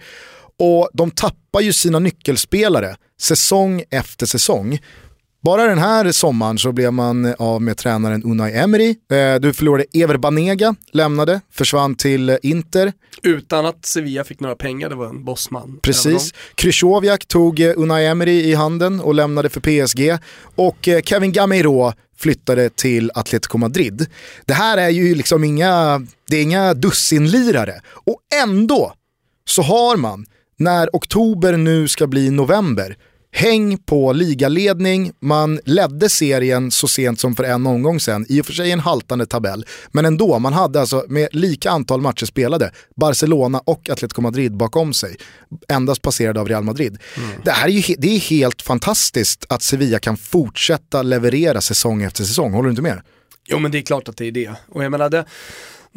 [0.60, 4.80] och de tappar ju sina nyckelspelare säsong efter säsong.
[5.44, 8.90] Bara den här sommaren så blev man av med tränaren Unai Emery.
[8.90, 12.94] Eh, du förlorade Ever Banega, lämnade, försvann till Inter.
[13.24, 15.80] Utan att Sevilla fick några pengar, det var en bossman.
[15.82, 16.34] Precis.
[16.56, 20.18] Krychowiak tog eh, Unai Emery i handen och lämnade för PSG.
[20.56, 24.08] Och eh, Kevin Gameiro flyttade till Atletico Madrid.
[24.46, 27.82] Det här är ju liksom inga, det är inga dussinlirare.
[27.88, 28.94] Och ändå
[29.46, 30.26] så har man
[30.58, 32.98] när oktober nu ska bli november,
[33.32, 38.46] häng på ligaledning, man ledde serien så sent som för en omgång sedan, i och
[38.46, 42.72] för sig en haltande tabell, men ändå, man hade alltså med lika antal matcher spelade,
[42.96, 45.16] Barcelona och Atletico Madrid bakom sig,
[45.68, 46.98] endast passerade av Real Madrid.
[47.18, 47.30] Mm.
[47.44, 52.24] Det här är ju det är helt fantastiskt att Sevilla kan fortsätta leverera säsong efter
[52.24, 53.02] säsong, håller du inte med?
[53.50, 54.52] Jo men det är klart att det är det.
[54.70, 55.26] Och jag menar det,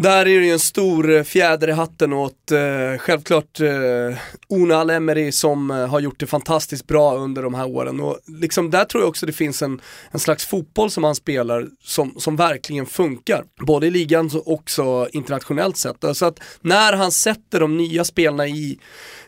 [0.03, 4.77] där är det ju en stor eh, fjäder i hatten åt eh, självklart eh, Ona
[4.77, 8.01] Al som eh, har gjort det fantastiskt bra under de här åren.
[8.01, 9.81] Och liksom där tror jag också det finns en,
[10.11, 13.45] en slags fotboll som han spelar som, som verkligen funkar.
[13.67, 16.05] Både i ligan och också internationellt sett.
[16.15, 18.79] Så att när han sätter de nya spelarna i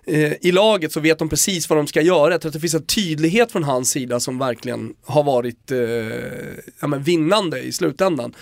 [0.06, 2.32] eh, i laget så vet de precis vad de ska göra.
[2.32, 5.78] Jag tror att det finns en tydlighet från hans sida som verkligen har varit eh,
[6.80, 8.34] ja, vinnande i slutändan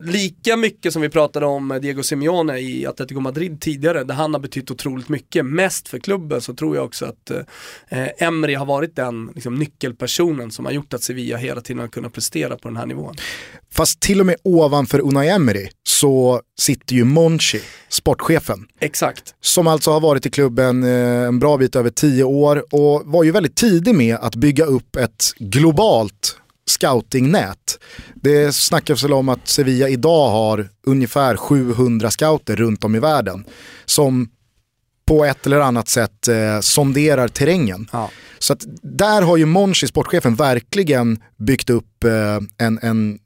[0.00, 4.40] lika mycket som vi pratade om Diego Simeone i Atletico Madrid tidigare, där han har
[4.40, 7.30] betytt otroligt mycket, mest för klubben, så tror jag också att
[7.88, 11.88] eh, Emri har varit den liksom, nyckelpersonen som har gjort att Sevilla hela tiden har
[11.88, 13.16] kunnat prestera på den här nivån.
[13.72, 18.66] Fast till och med ovanför Unai Emery så sitter ju Monchi, sportchefen.
[18.80, 19.34] Exakt.
[19.40, 23.24] Som alltså har varit i klubben eh, en bra bit över tio år och var
[23.24, 26.37] ju väldigt tidig med att bygga upp ett globalt
[26.70, 27.78] scoutingnät.
[28.14, 33.44] Det snackas väl om att Sevilla idag har ungefär 700 scouter runt om i världen
[33.84, 34.28] som
[35.06, 37.88] på ett eller annat sätt eh, sonderar terrängen.
[37.92, 38.10] Ja.
[38.38, 43.18] Så att där har ju Monchi, sportchefen, verkligen byggt upp eh, en, en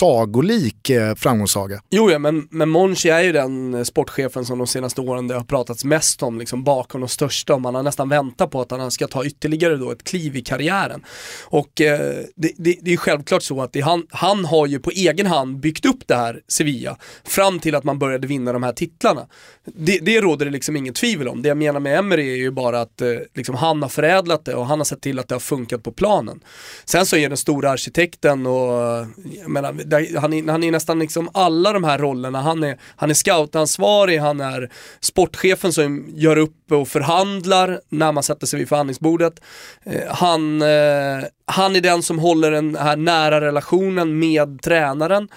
[0.00, 1.82] sagolik eh, framgångssaga.
[1.90, 5.34] Jo, ja, men, men Monchi är ju den eh, sportchefen som de senaste åren det
[5.34, 8.70] har pratats mest om, liksom bakom de största och man har nästan väntat på att
[8.70, 11.04] han ska ta ytterligare då ett kliv i karriären.
[11.44, 11.98] Och eh,
[12.36, 15.86] det, det, det, är självklart så att han, han har ju på egen hand byggt
[15.86, 19.26] upp det här Sevilla fram till att man började vinna de här titlarna.
[19.64, 21.42] Det, det råder det liksom inget tvivel om.
[21.42, 24.54] Det jag menar med Emery är ju bara att eh, liksom han har förädlat det
[24.54, 26.40] och han har sett till att det har funkat på planen.
[26.84, 29.06] Sen så är den stora arkitekten och eh,
[29.48, 32.40] menar, där, han, är, han är nästan liksom alla de här rollerna.
[32.40, 34.70] Han är, han är scoutansvarig, han är
[35.00, 39.40] sportchefen som gör upp och förhandlar när man sätter sig vid förhandlingsbordet.
[39.84, 45.28] Eh, han, eh, han är den som håller den här nära relationen med tränaren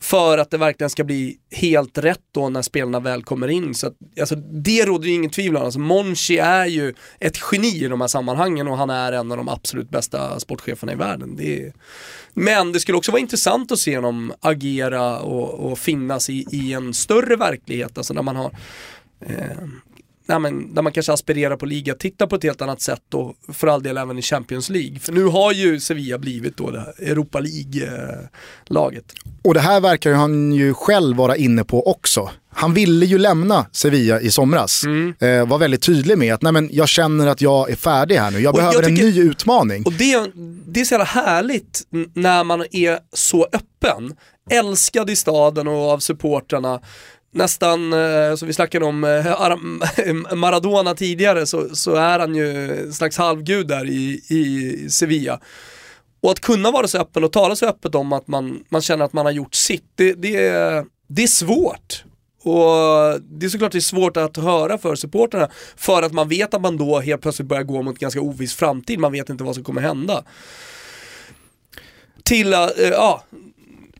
[0.00, 3.74] för att det verkligen ska bli helt rätt då när spelarna väl kommer in.
[3.74, 5.64] Så att, alltså, det råder ju ingen tvivel om.
[5.64, 9.36] Alltså, Monchi är ju ett geni i de här sammanhangen och han är en av
[9.36, 11.36] de absolut bästa sportcheferna i världen.
[11.36, 11.72] Det är...
[12.38, 16.72] Men det skulle också vara intressant att se honom agera och, och finnas i, i
[16.72, 18.50] en större verklighet, alltså när man har
[19.20, 19.68] eh,
[20.28, 23.34] nej men, där man kanske aspirerar på liga, titta på ett helt annat sätt och
[23.52, 24.98] för all del även i Champions League.
[24.98, 29.04] För nu har ju Sevilla blivit då det Europa League-laget.
[29.42, 32.30] Och det här verkar han ju själv vara inne på också.
[32.50, 34.84] Han ville ju lämna Sevilla i somras.
[34.84, 35.14] Mm.
[35.20, 38.30] Eh, var väldigt tydlig med att Nej, men jag känner att jag är färdig här
[38.30, 39.82] nu, jag och behöver jag tycker, en ny utmaning.
[39.82, 40.30] Och det,
[40.66, 41.82] det är så jävla härligt
[42.14, 44.14] när man är så öppen
[44.50, 46.80] älskad i staden och av supportrarna.
[47.30, 52.92] Nästan, eh, som vi snackade om eh, Maradona tidigare, så, så är han ju en
[52.92, 55.40] slags halvgud där i, i Sevilla.
[56.20, 59.04] Och att kunna vara så öppen och tala så öppet om att man, man känner
[59.04, 62.04] att man har gjort sitt, det, det, är, det är svårt.
[62.42, 66.54] Och det är såklart det är svårt att höra för supporterna för att man vet
[66.54, 69.44] att man då helt plötsligt börjar gå mot en ganska oviss framtid, man vet inte
[69.44, 70.24] vad som kommer hända.
[72.22, 73.24] Till, eh, ja,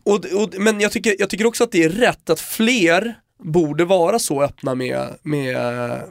[0.09, 3.85] och, och, men jag tycker, jag tycker också att det är rätt att fler borde
[3.85, 5.57] vara så öppna med, med,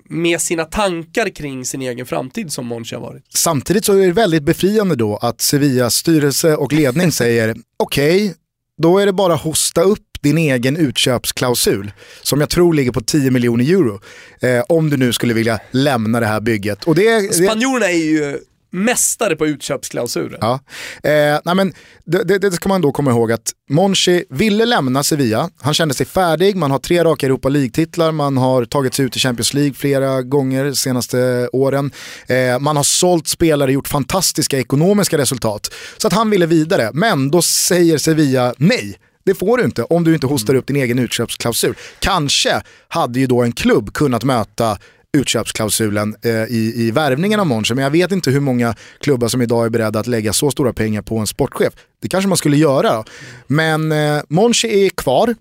[0.05, 3.25] med sina tankar kring sin egen framtid som Monchi har varit.
[3.35, 8.35] Samtidigt så är det väldigt befriande då att Sevillas styrelse och ledning säger okej, okay,
[8.79, 11.93] då är det bara hosta upp din egen utköpsklausul
[12.23, 14.01] som jag tror ligger på 10 miljoner euro.
[14.41, 16.85] Eh, om du nu skulle vilja lämna det här bygget.
[16.85, 18.39] Och det, Spanjorerna är ju
[18.71, 20.39] mästare på utköpsklausuler.
[20.41, 20.61] Ja.
[21.03, 21.73] Eh, nej men,
[22.05, 25.51] det, det, det, ska man då komma ihåg att Monchi ville lämna Sevilla.
[25.61, 29.17] Han kände sig färdig, man har tre raka Europa League-titlar, man har tagit sig ut
[29.17, 31.91] i Champions League flera gånger de senaste åren.
[32.27, 35.71] Eh, man har sålt spelare, gjort fantastiska ekonomiska resultat.
[35.97, 38.99] Så att han ville vidare, men då säger Sevilla nej.
[39.25, 41.75] Det får du inte om du inte hostar upp din egen utköpsklausul.
[41.99, 44.79] Kanske hade ju då en klubb kunnat möta
[45.17, 47.75] utköpsklausulen eh, i, i värvningen av Monchi.
[47.75, 50.73] Men jag vet inte hur många klubbar som idag är beredda att lägga så stora
[50.73, 51.73] pengar på en sportchef.
[52.03, 52.93] Det kanske man skulle göra.
[52.93, 53.05] Då.
[53.47, 55.35] Men eh, Monchi är kvar.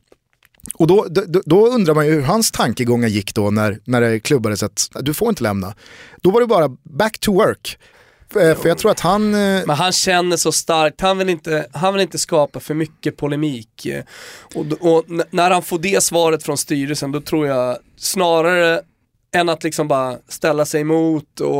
[0.73, 4.19] Och då, då, då, undrar man ju hur hans tankegångar gick då när, när det
[4.19, 5.73] klubbades att du får inte lämna.
[6.21, 7.77] Då var det bara back to work.
[8.35, 9.33] Eh, för, jag tror att han...
[9.33, 13.17] Eh, men han känner så starkt, han vill inte, han vill inte skapa för mycket
[13.17, 13.87] polemik.
[14.55, 18.81] Och, och när han får det svaret från styrelsen då tror jag snarare
[19.35, 21.57] än att liksom bara ställa sig emot och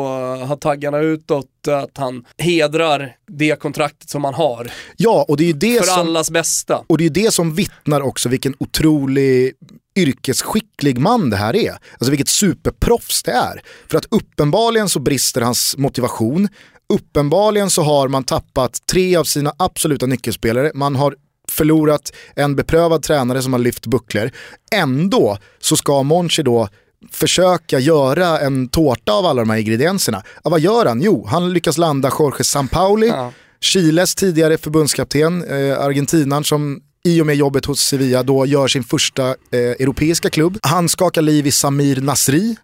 [0.47, 4.71] ha taggarna utåt, att han hedrar det kontraktet som han har.
[4.97, 6.83] Ja, och det är ju det För som, allas bästa.
[6.87, 9.53] Och det är det som vittnar också vilken otrolig
[9.95, 11.71] yrkesskicklig man det här är.
[11.71, 13.61] Alltså vilket superproffs det är.
[13.89, 16.47] För att uppenbarligen så brister hans motivation.
[16.93, 20.71] Uppenbarligen så har man tappat tre av sina absoluta nyckelspelare.
[20.73, 21.15] Man har
[21.51, 24.31] förlorat en beprövad tränare som har lyft bucklor.
[24.71, 26.69] Ändå så ska Monchi då
[27.11, 30.23] försöka göra en tårta av alla de här ingredienserna.
[30.43, 31.01] Ja, vad gör han?
[31.01, 33.31] Jo, han lyckas landa Jorge Sampaoli, ja.
[33.61, 38.83] Chiles tidigare förbundskapten, eh, argentinaren som i och med jobbet hos Sevilla då gör sin
[38.83, 40.57] första eh, europeiska klubb.
[40.61, 42.55] Han skakar liv i Samir Nasri,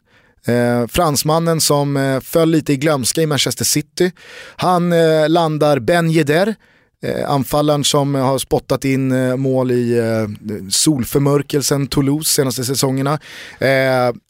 [0.47, 4.11] Eh, fransmannen som eh, föll lite i glömska i Manchester City.
[4.55, 6.55] Han eh, landar Ben Yedder,
[7.04, 13.20] eh, anfallaren som har spottat in eh, mål i eh, solförmörkelsen Toulouse senaste säsongerna.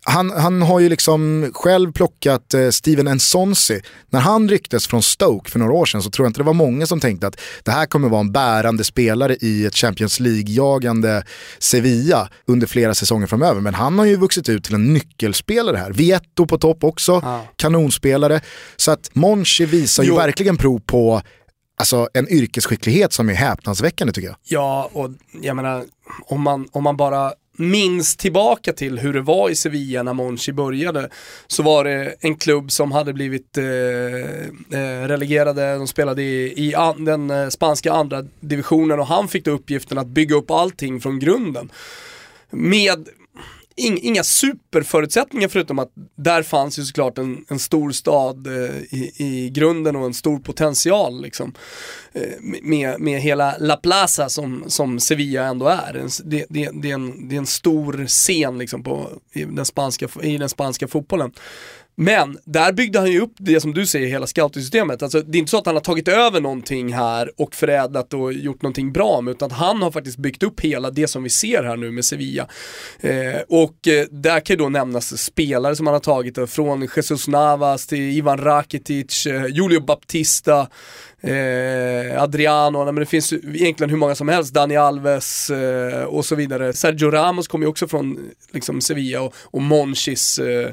[0.05, 3.81] Han, han har ju liksom själv plockat Steven Ensonsi.
[4.09, 6.53] När han rycktes från Stoke för några år sedan så tror jag inte det var
[6.53, 11.23] många som tänkte att det här kommer vara en bärande spelare i ett Champions League-jagande
[11.59, 13.61] Sevilla under flera säsonger framöver.
[13.61, 15.91] Men han har ju vuxit ut till en nyckelspelare här.
[15.91, 17.45] Vietto på topp också, ja.
[17.55, 18.41] kanonspelare.
[18.75, 20.13] Så att Monchi visar jo.
[20.13, 21.21] ju verkligen prov på
[21.77, 24.37] alltså, en yrkesskicklighet som är häpnadsväckande tycker jag.
[24.43, 25.09] Ja, och
[25.41, 25.85] jag menar,
[26.25, 30.51] om man, om man bara minns tillbaka till hur det var i Sevilla när Monchi
[30.51, 31.09] började
[31.47, 36.75] så var det en klubb som hade blivit eh, eh relegerade, de spelade i, i
[36.75, 41.01] an, den eh, spanska andra divisionen och han fick då uppgiften att bygga upp allting
[41.01, 41.71] från grunden.
[42.49, 43.07] Med
[43.75, 49.49] inga superförutsättningar förutom att där fanns ju såklart en, en stor stad eh, i, i,
[49.49, 51.53] grunden och en stor potential liksom.
[52.13, 52.21] Eh,
[52.61, 56.05] med, med hela La Plaza som, som Sevilla ändå är.
[56.23, 60.07] Det, det, det, är en, det är en stor scen liksom på, i, den spanska,
[60.21, 61.31] i den spanska fotbollen.
[61.95, 65.03] Men där byggde han ju upp det som du säger, hela scoutingsystemet.
[65.03, 68.33] Alltså, det är inte så att han har tagit över någonting här och förädlat och
[68.33, 71.63] gjort någonting bra med, utan han har faktiskt byggt upp hela det som vi ser
[71.63, 72.47] här nu med Sevilla.
[72.99, 77.27] Eh, och eh, där kan ju då nämnas spelare som han har tagit, från Jesus
[77.27, 80.67] Navas till Ivan Rakitic, eh, Julio Baptista,
[81.23, 86.35] Eh, Adriano, men det finns egentligen hur många som helst, Dani Alves eh, och så
[86.35, 86.73] vidare.
[86.73, 90.71] Sergio Ramos kommer ju också från liksom, Sevilla och, och Monchis eh,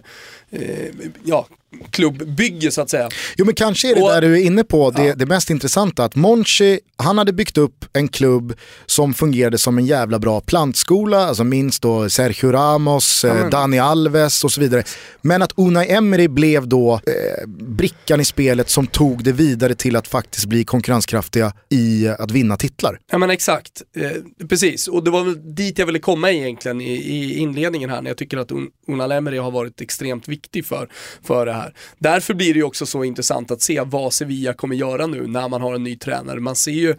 [0.51, 0.89] eh,
[1.25, 1.47] ja,
[1.91, 3.09] klubbbygge så att säga.
[3.37, 5.15] Jo men kanske är det och, där du är inne på det, ja.
[5.15, 8.55] det mest intressanta, att Monchi, han hade byggt upp en klubb
[8.87, 13.51] som fungerade som en jävla bra plantskola, alltså minst då Sergio Ramos, eh, mm.
[13.51, 14.83] Dani Alves och så vidare.
[15.23, 19.97] Men att Unai Emery blev då eh, brickan i spelet som tog det vidare till
[19.97, 22.99] att faktiskt bli konkurrenskraftiga i att vinna titlar.
[23.11, 24.89] Ja men exakt, eh, precis.
[24.89, 28.17] Och det var väl dit jag ville komma egentligen i, i inledningen här, när jag
[28.17, 30.89] tycker att Un Unai Emery har varit extremt viktig för,
[31.23, 31.75] för det här här.
[31.99, 35.49] Därför blir det ju också så intressant att se vad Sevilla kommer göra nu när
[35.49, 36.41] man har en ny tränare.
[36.41, 36.95] Man ser ju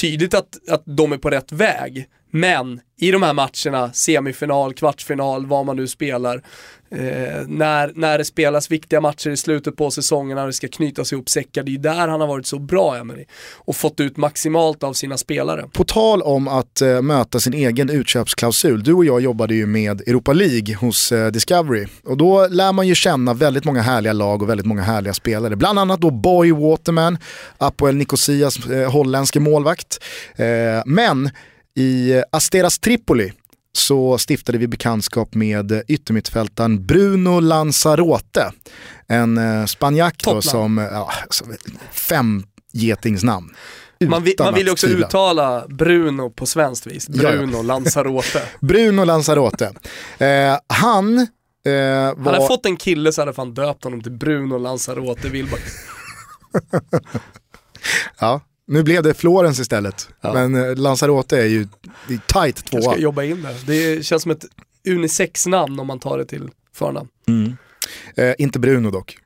[0.00, 2.08] tydligt att, att de är på rätt väg.
[2.30, 6.42] Men i de här matcherna, semifinal, kvartsfinal, vad man nu spelar,
[6.90, 6.98] eh,
[7.46, 11.28] när, när det spelas viktiga matcher i slutet på säsongen, när det ska knytas ihop
[11.28, 13.24] säckar, det är ju där han har varit så bra, Emery.
[13.54, 15.68] Och fått ut maximalt av sina spelare.
[15.72, 20.00] På tal om att eh, möta sin egen utköpsklausul, du och jag jobbade ju med
[20.00, 21.86] Europa League hos eh, Discovery.
[22.04, 25.56] Och då lär man ju känna väldigt många härliga lag och väldigt många härliga spelare.
[25.56, 27.18] Bland annat då Boy Waterman,
[27.58, 29.98] Apoel Nicosias eh, holländske målvakt.
[30.36, 30.46] Eh,
[30.86, 31.30] men
[31.76, 33.32] i eh, Asteras Tripoli
[33.76, 38.52] så stiftade vi bekantskap med yttermittfältaren Bruno Lanzarote.
[39.06, 41.44] En eh, spanjack då som, ja, alltså,
[41.92, 43.54] fem getingsnamn.
[44.04, 45.06] Man, Utan man vill ju också tvivla.
[45.06, 47.06] uttala Bruno på svenskt vis.
[47.08, 47.30] Ja.
[47.30, 48.42] Bruno Lanzarote.
[48.60, 49.72] Bruno Lanzarote.
[50.18, 51.26] Eh, han eh,
[51.64, 52.14] var...
[52.16, 55.60] Han hade fått en kille så hade fan döpt honom till Bruno Lanzarote Wilbach.
[58.18, 60.08] Ja, nu blev det Florens istället.
[60.20, 60.32] Ja.
[60.32, 61.68] Men eh, Lanzarote är ju
[62.08, 62.92] det är tight Jag tvåa.
[62.92, 63.72] ska jobba in det.
[63.96, 64.44] Det känns som ett
[64.88, 67.08] unisex-namn om man tar det till förnamn.
[68.16, 69.18] Eh, inte Bruno dock.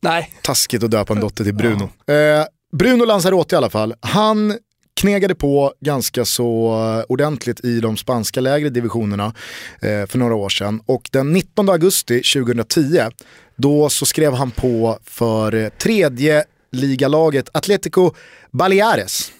[0.00, 1.84] Nej, Taskigt att döpa en dotter till Bruno.
[2.06, 4.58] Eh, Bruno Lanzarote i alla fall, han
[5.00, 6.74] knegade på ganska så
[7.08, 9.34] ordentligt i de spanska lägre divisionerna
[9.82, 10.80] eh, för några år sedan.
[10.86, 13.00] Och den 19 augusti 2010,
[13.56, 18.12] då så skrev han på för eh, tredje ligalaget Atletico
[18.50, 19.32] Baleares.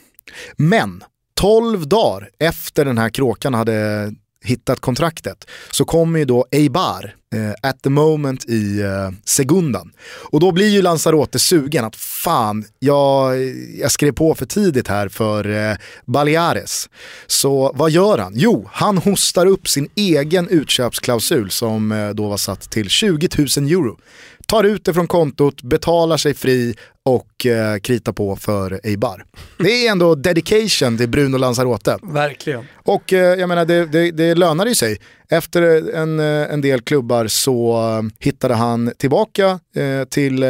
[0.56, 1.04] Men
[1.34, 4.10] 12 dagar efter den här kråkan hade
[4.46, 9.92] hittat kontraktet så kommer ju då Eibar eh, at the moment i eh, segundan.
[10.30, 13.36] Och då blir ju Lanzarote sugen att fan, jag,
[13.80, 16.88] jag skrev på för tidigt här för eh, Baleares.
[17.26, 18.32] Så vad gör han?
[18.36, 23.46] Jo, han hostar upp sin egen utköpsklausul som eh, då var satt till 20 000
[23.46, 23.98] euro.
[24.46, 26.76] Tar ut det från kontot, betalar sig fri
[27.06, 29.24] och eh, kritar på för Eibar.
[29.58, 31.98] Det är ändå dedication till Bruno Lanzarote.
[32.02, 32.64] verkligen.
[32.74, 34.98] Och eh, jag menar det, det, det lönar ju sig.
[35.28, 35.62] Efter
[35.94, 40.48] en, eh, en del klubbar så eh, hittade han tillbaka eh, till eh,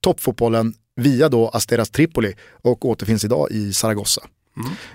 [0.00, 4.20] toppfotbollen via då Asteras Tripoli och återfinns idag i Zaragoza.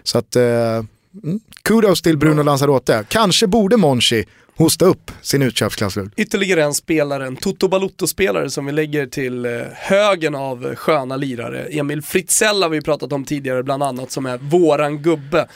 [0.04, 3.06] Så att, eh, mm, kudos till Bruno Lanzarote.
[3.08, 4.26] Kanske borde Monchi
[4.58, 6.12] hosta upp sin utköpsklausul.
[6.18, 11.66] Ytterligare en spelare, en Toto Balutto-spelare som vi lägger till eh, högen av sköna lirare.
[11.66, 15.48] Emil Fritzell har vi pratat om tidigare bland annat som är våran gubbe.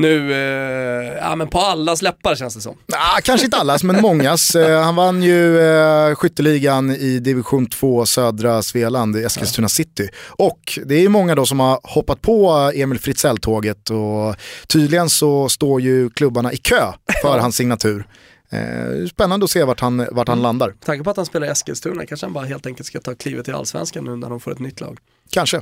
[0.00, 2.76] Nu, eh, ja men på allas läppar känns det som.
[2.92, 4.50] Ah, kanske inte allas, men mångas.
[4.60, 10.08] Eh, han vann ju eh, skytteligan i division 2 södra Svealand Eskilstuna city.
[10.26, 14.36] Och det är ju många då som har hoppat på Emil Fritzell-tåget och
[14.66, 18.06] tydligen så står ju klubbarna i kö för hans signatur.
[18.50, 20.68] Eh, spännande att se vart han, vart han landar.
[20.68, 23.14] Med tanke på att han spelar i Eskilstuna kanske han bara helt enkelt ska ta
[23.14, 24.98] klivet till allsvenskan nu när de får ett nytt lag.
[25.30, 25.60] Kanske.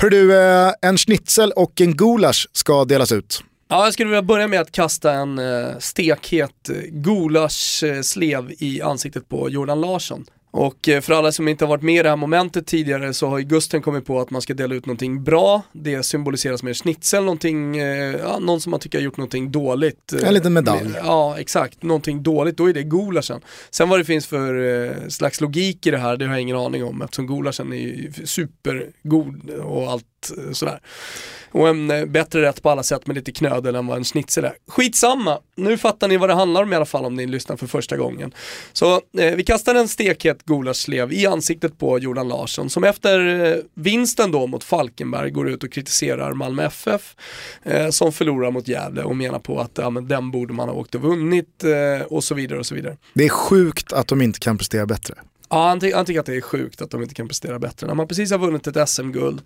[0.00, 3.44] Hör du, eh, en schnitzel och en gulasch ska delas ut.
[3.68, 9.28] Ja, jag skulle vilja börja med att kasta en eh, stekhet eh, gulaschslev i ansiktet
[9.28, 10.24] på Jordan Larsson.
[10.50, 13.26] Och eh, för alla som inte har varit med i det här momentet tidigare så
[13.28, 15.62] har ju Gusten kommit på att man ska dela ut någonting bra.
[15.72, 20.12] Det symboliseras med schnitzel, någonting, eh, ja, någon som man tycker har gjort någonting dåligt.
[20.12, 20.90] eh, En liten medalj.
[21.04, 21.82] Ja, exakt.
[21.82, 23.40] Någonting dåligt, då är det gulaschen.
[23.70, 26.84] Sen vad det finns för slags logik i det här, det har jag ingen aning
[26.84, 30.04] om eftersom gulaschen är ju supergod och allt
[30.52, 30.80] sådär.
[31.50, 34.52] Och en bättre rätt på alla sätt med lite knödel än vad en schnitzel är.
[34.68, 37.66] Skitsamma, nu fattar ni vad det handlar om i alla fall om ni lyssnar för
[37.66, 38.34] första gången.
[38.72, 43.56] Så eh, vi kastar en stekhet gulaschslev i ansiktet på Jordan Larsson som efter eh,
[43.74, 47.16] vinsten då mot Falkenberg går ut och kritiserar Malmö FF
[47.62, 50.74] eh, som förlorar mot Gävle och menar på att ja, men den borde man ha
[50.76, 52.96] åkt och vunnit eh, och så vidare och så vidare.
[53.14, 55.14] Det är sjukt att de inte kan prestera bättre.
[55.50, 57.86] Ja, han, ty- han tycker att det är sjukt att de inte kan prestera bättre.
[57.86, 59.40] När man precis har vunnit ett SM-guld,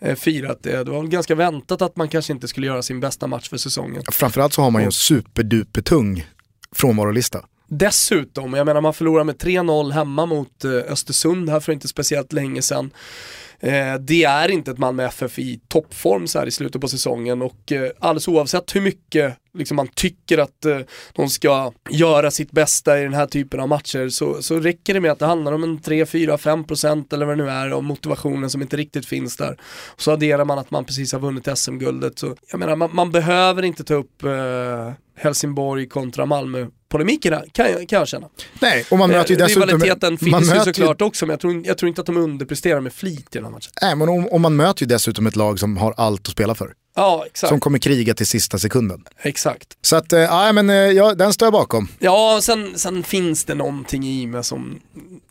[0.00, 3.00] eh, firat det, det var väl ganska väntat att man kanske inte skulle göra sin
[3.00, 4.02] bästa match för säsongen.
[4.12, 6.26] Framförallt så har man ju en superdupertung
[6.74, 7.44] frånvarolista.
[7.68, 12.32] Dessutom, jag menar man förlorar med 3-0 hemma mot eh, Östersund här för inte speciellt
[12.32, 12.90] länge sedan.
[13.60, 17.42] Eh, det är inte ett Malmö FF i toppform så här i slutet på säsongen
[17.42, 20.66] och eh, alldeles oavsett hur mycket liksom, man tycker att
[21.12, 25.00] de ska göra sitt bästa i den här typen av matcher så, så räcker det
[25.00, 27.84] med att det handlar om en 3, 4, 5% eller vad det nu är av
[27.84, 29.58] motivationen som inte riktigt finns där.
[29.86, 32.18] Och så adderar man att man precis har vunnit SM-guldet.
[32.18, 37.70] Så, jag menar, man, man behöver inte ta upp eh, Helsingborg kontra Malmö polemikerna kan
[37.70, 38.28] jag, kan jag känna.
[38.60, 39.68] Nej, och man möter ju Eh, dessutom...
[39.68, 42.92] Rivaliteten finns ju såklart också men jag tror, jag tror inte att de underpresterar med
[42.92, 43.72] flit i den här matchen.
[43.82, 46.54] Nej, men om, om man möter ju dessutom ett lag som har allt att spela
[46.54, 46.74] för.
[46.94, 47.48] Ja, exakt.
[47.48, 49.04] Som kommer kriga till sista sekunden.
[49.22, 49.76] exakt.
[49.82, 51.88] Så att, ja men eh, ja, den står jag bakom.
[51.98, 54.80] Ja, sen, sen finns det någonting i mig som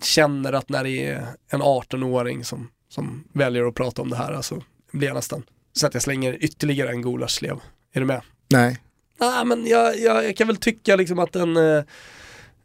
[0.03, 4.33] känner att när det är en 18-åring som, som väljer att prata om det här,
[4.33, 5.43] alltså blir jag nästan
[5.73, 7.55] Så att jag slänger ytterligare en gulaschslev.
[7.93, 8.21] Är du med?
[8.49, 8.77] Nej.
[9.19, 11.83] Nej men jag, jag, jag kan väl tycka liksom att en, eh,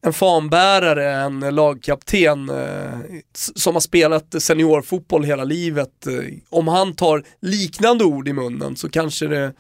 [0.03, 2.99] en fanbärare, en lagkapten eh,
[3.35, 6.15] som har spelat seniorfotboll hela livet, eh,
[6.49, 9.53] om han tar liknande ord i munnen så kanske det,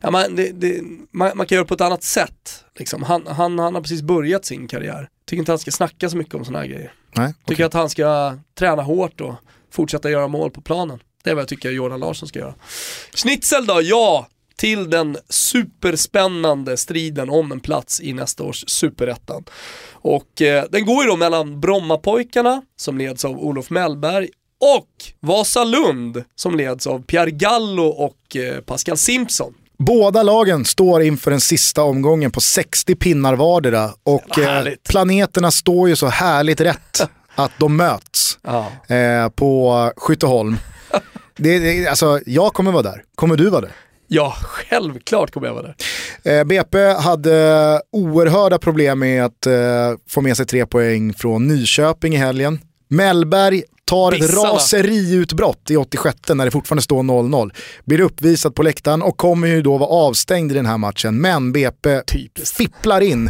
[0.00, 2.64] ja, man, det, det man, man kan göra det på ett annat sätt.
[2.78, 3.02] Liksom.
[3.02, 5.08] Han, han, han har precis börjat sin karriär.
[5.26, 6.92] Tycker inte han ska snacka så mycket om sådana här grejer.
[7.12, 7.34] Nej.
[7.46, 9.34] Tycker att han ska träna hårt och
[9.70, 10.98] fortsätta göra mål på planen.
[11.24, 12.54] Det är vad jag tycker Jordan Larsson ska göra.
[13.14, 13.80] Schnitzel då?
[13.82, 14.28] Ja,
[14.58, 19.44] till den superspännande striden om en plats i nästa års superettan.
[19.92, 24.28] Och eh, den går ju då mellan Brommapojkarna, som leds av Olof Mellberg,
[24.60, 24.88] och
[25.20, 29.54] Vasalund, som leds av Pierre Gallo och eh, Pascal Simpson.
[29.78, 35.88] Båda lagen står inför den sista omgången på 60 pinnar vardera och eh, planeterna står
[35.88, 37.00] ju så härligt rätt
[37.34, 38.66] att de möts Ja.
[38.94, 40.56] eh, på Skytteholm.
[41.36, 43.02] Det, det, alltså, jag kommer vara där.
[43.14, 43.72] Kommer du vara där?
[44.08, 45.66] Ja, självklart kommer jag vara
[46.22, 46.40] där.
[46.40, 49.52] Eh, BP hade oerhörda problem med att eh,
[50.08, 52.58] få med sig tre poäng från Nyköping i helgen.
[52.88, 54.48] Mellberg tar ett Bissarna.
[54.48, 57.50] raseriutbrott i 86 när det fortfarande står 0-0.
[57.84, 61.20] Blir uppvisad på läktaren och kommer ju då vara avstängd i den här matchen.
[61.20, 62.56] Men BP Typiskt.
[62.56, 63.26] fipplar in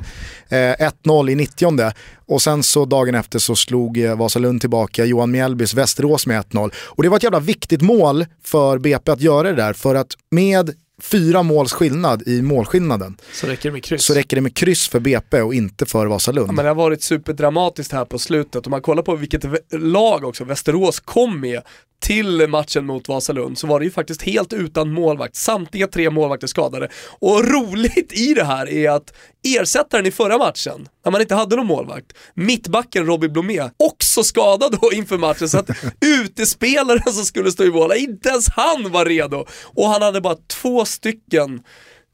[0.49, 1.93] eh, 1-0 i 90
[2.27, 6.71] och sen så dagen efter så slog eh, Vasalund tillbaka Johan Mjällbys Västerås med 1-0.
[6.77, 10.15] Och det var ett jävla viktigt mål för BP att göra det där för att
[10.31, 10.71] med
[11.03, 14.05] fyra måls skillnad i målskillnaden Så räcker det med kryss.
[14.05, 16.49] så räcker det med kryss för BP och inte för Vasalund.
[16.49, 18.67] Ja, men det har varit superdramatiskt här på slutet.
[18.67, 21.63] Om man kollar på vilket lag också Västerås kom med
[22.01, 25.37] till matchen mot Vasalund så var det ju faktiskt helt utan målvakt.
[25.37, 26.89] Samtliga tre målvakter skadade.
[27.19, 31.57] Och roligt i det här är att ersättaren i förra matchen, när man inte hade
[31.57, 35.49] någon målvakt, mittbacken Robin Blomé, också skadad då inför matchen.
[35.49, 35.71] Så att
[36.01, 39.47] utespelaren som skulle stå i mål, inte ens han var redo.
[39.65, 41.63] Och han hade bara två stycken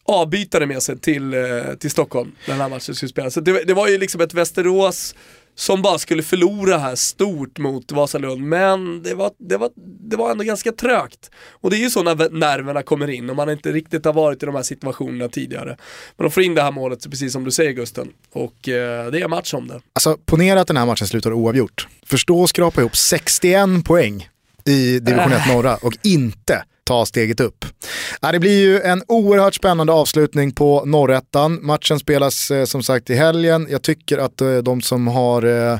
[0.05, 3.35] avbytare med sig till, eh, till Stockholm när den här matchen skulle spelas.
[3.35, 5.14] Så det, det var ju liksom ett Västerås
[5.55, 9.70] som bara skulle förlora här stort mot Vasalund, men det var, det var,
[10.11, 11.31] det var ändå ganska trögt.
[11.51, 14.43] Och det är ju så när nerverna kommer in och man inte riktigt har varit
[14.43, 15.77] i de här situationerna tidigare.
[16.16, 19.20] Men de får in det här målet, precis som du säger Gusten, och eh, det
[19.20, 19.81] är match om det.
[19.93, 21.89] Alltså ponera att den här matchen slutar oavgjort.
[22.07, 24.29] Förstå att skrapa ihop 61 poäng
[24.64, 27.64] i division 1 norra och inte ta steget upp.
[28.20, 31.59] Ja, det blir ju en oerhört spännande avslutning på norrättan.
[31.62, 33.66] Matchen spelas eh, som sagt i helgen.
[33.70, 35.78] Jag tycker att eh, de som har eh,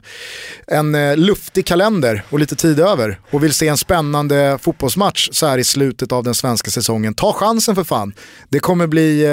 [0.66, 5.59] en luftig kalender och lite tid över och vill se en spännande fotbollsmatch så här
[5.59, 8.14] i slutet av den svenska säsongen, ta chansen för fan.
[8.48, 9.26] Det kommer bli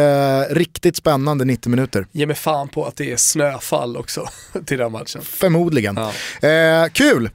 [0.50, 2.06] riktigt spännande 90 minuter.
[2.12, 4.28] Ge mig fan på att det är snöfall också
[4.66, 5.22] till den matchen.
[5.22, 6.00] Förmodligen.
[6.42, 6.50] Ja.
[6.50, 7.30] Eh, kul!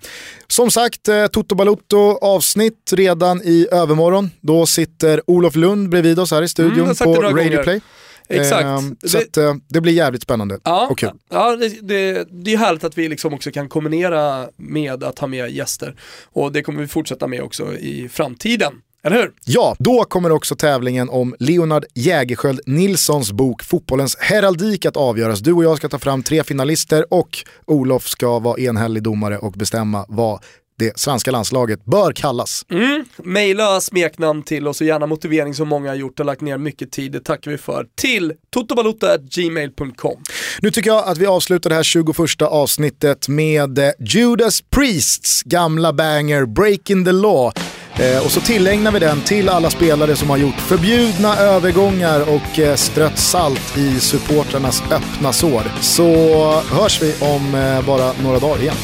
[0.48, 4.30] Som sagt, eh, Toto Balotto avsnitt redan i övermorgon.
[4.40, 7.62] Då sitter Olof Lund bredvid oss här i Mm, studion sagt på Radio gånger.
[7.62, 7.80] Play.
[8.28, 8.64] Exakt.
[8.64, 11.10] Eh, så Det- att, det blir jävligt spännande Ja, och kul.
[11.30, 15.26] ja det, det, det är härligt att vi liksom också kan kombinera med att ha
[15.26, 15.94] med gäster.
[16.32, 18.72] Och det kommer vi fortsätta med också i framtiden.
[19.06, 19.32] Eller hur?
[19.44, 25.40] Ja, då kommer också tävlingen om Leonard Jägerskiöld Nilssons bok Fotbollens heraldik att avgöras.
[25.40, 29.52] Du och jag ska ta fram tre finalister och Olof ska vara enhällig domare och
[29.52, 30.40] bestämma vad
[30.78, 32.66] det svenska landslaget bör kallas.
[32.70, 33.04] Mm.
[33.16, 36.92] Maila smeknamn till oss och gärna motivering som många har gjort och lagt ner mycket
[36.92, 37.12] tid.
[37.12, 37.86] Det tackar vi för.
[37.94, 40.22] Till totobalota.gmail.com.
[40.60, 45.92] Nu tycker jag att vi avslutar det här 21 avsnittet med eh, Judas Priests gamla
[45.92, 47.52] banger Breaking the Law.
[47.98, 52.58] Eh, och så tillägnar vi den till alla spelare som har gjort förbjudna övergångar och
[52.58, 55.62] eh, strött salt i supportrarnas öppna sår.
[55.80, 56.12] Så
[56.60, 58.76] hörs vi om eh, bara några dagar igen.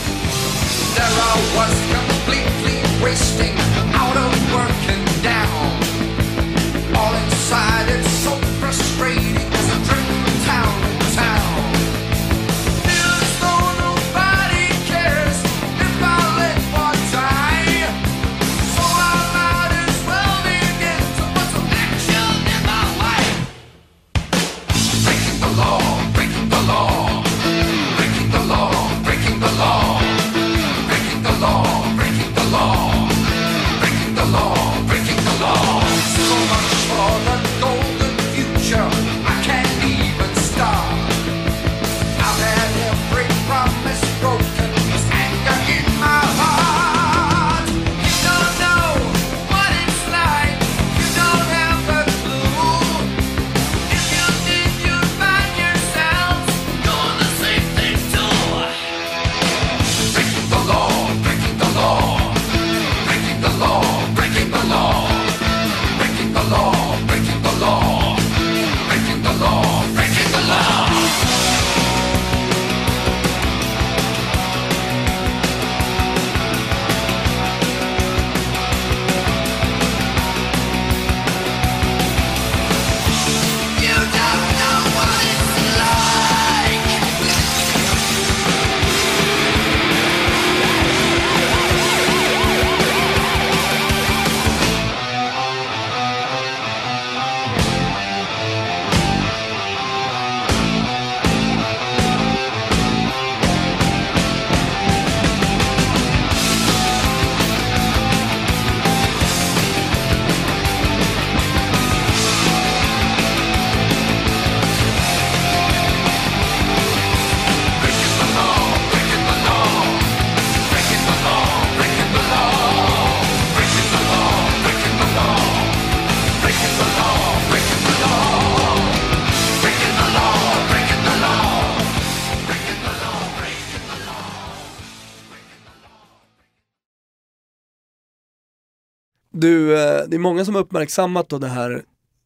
[140.13, 141.83] Det är många som har uppmärksammat då det här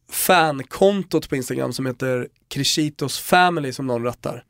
[0.09, 4.43] fankontot på Instagram som heter Krishitos Family som någon rattar.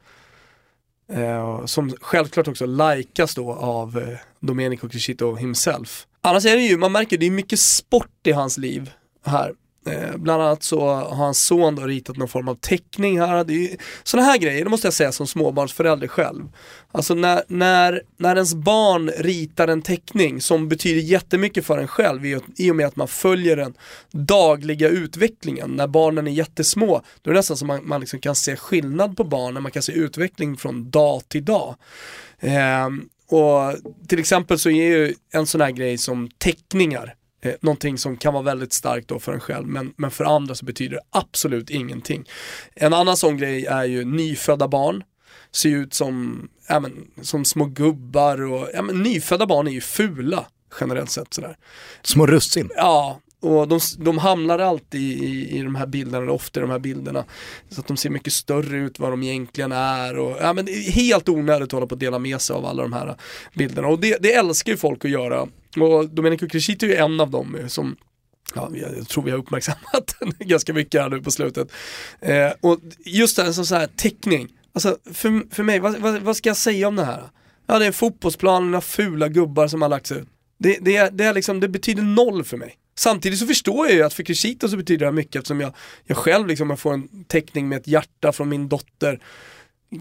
[1.11, 6.07] Eh, som självklart också likas då av eh, Domenico Crescito himself.
[6.21, 8.91] Annars är det ju, man märker det är mycket sport i hans liv
[9.25, 9.53] här.
[9.87, 13.43] Eh, bland annat så har hans son då ritat någon form av teckning här.
[13.43, 16.43] Det är ju, sådana här grejer, det måste jag säga som småbarnsförälder själv.
[16.91, 22.25] Alltså när, när, när ens barn ritar en teckning som betyder jättemycket för en själv
[22.57, 23.73] i, och med att man följer den
[24.11, 25.71] dagliga utvecklingen.
[25.71, 29.17] När barnen är jättesmå, då är det nästan som man, man liksom kan se skillnad
[29.17, 31.75] på barnen, man kan se utveckling från dag till dag.
[32.39, 32.87] Eh,
[33.29, 33.75] och
[34.07, 38.33] till exempel så är ju en sån här grej som teckningar eh, någonting som kan
[38.33, 41.69] vara väldigt starkt då för en själv men, men för andra så betyder det absolut
[41.69, 42.25] ingenting.
[42.75, 45.03] En annan sån grej är ju nyfödda barn,
[45.51, 49.81] ser ut som, ja, men, som små gubbar och ja, men, nyfödda barn är ju
[49.81, 50.45] fula
[50.79, 51.57] generellt sett sådär.
[52.03, 52.69] Små russin.
[52.75, 56.69] Ja, och de, de hamnar alltid i, i de här bilderna, eller ofta i de
[56.69, 57.25] här bilderna.
[57.69, 60.17] Så att de ser mycket större ut vad de egentligen är.
[60.17, 62.65] Och, ja, men det är helt onödigt att hålla på att dela med sig av
[62.65, 63.15] alla de här
[63.53, 63.87] bilderna.
[63.87, 65.47] Och det, det älskar ju folk att göra.
[65.77, 67.97] Och Domenico Crescito är ju en av dem eh, som
[68.55, 71.71] Ja, jag tror vi har uppmärksammat ganska mycket här nu på slutet.
[72.21, 76.21] Eh, och just det här, som så här teckning, alltså för, för mig, vad, vad,
[76.21, 77.23] vad ska jag säga om det här?
[77.67, 80.27] Ja det är en fotbollsplan, några fula gubbar som har lagts ut.
[80.59, 82.75] Det, det, det, är liksom, det betyder noll för mig.
[82.97, 85.73] Samtidigt så förstår jag ju att för Crescito så betyder det här mycket eftersom jag,
[86.05, 89.19] jag själv liksom jag får en teckning med ett hjärta från min dotter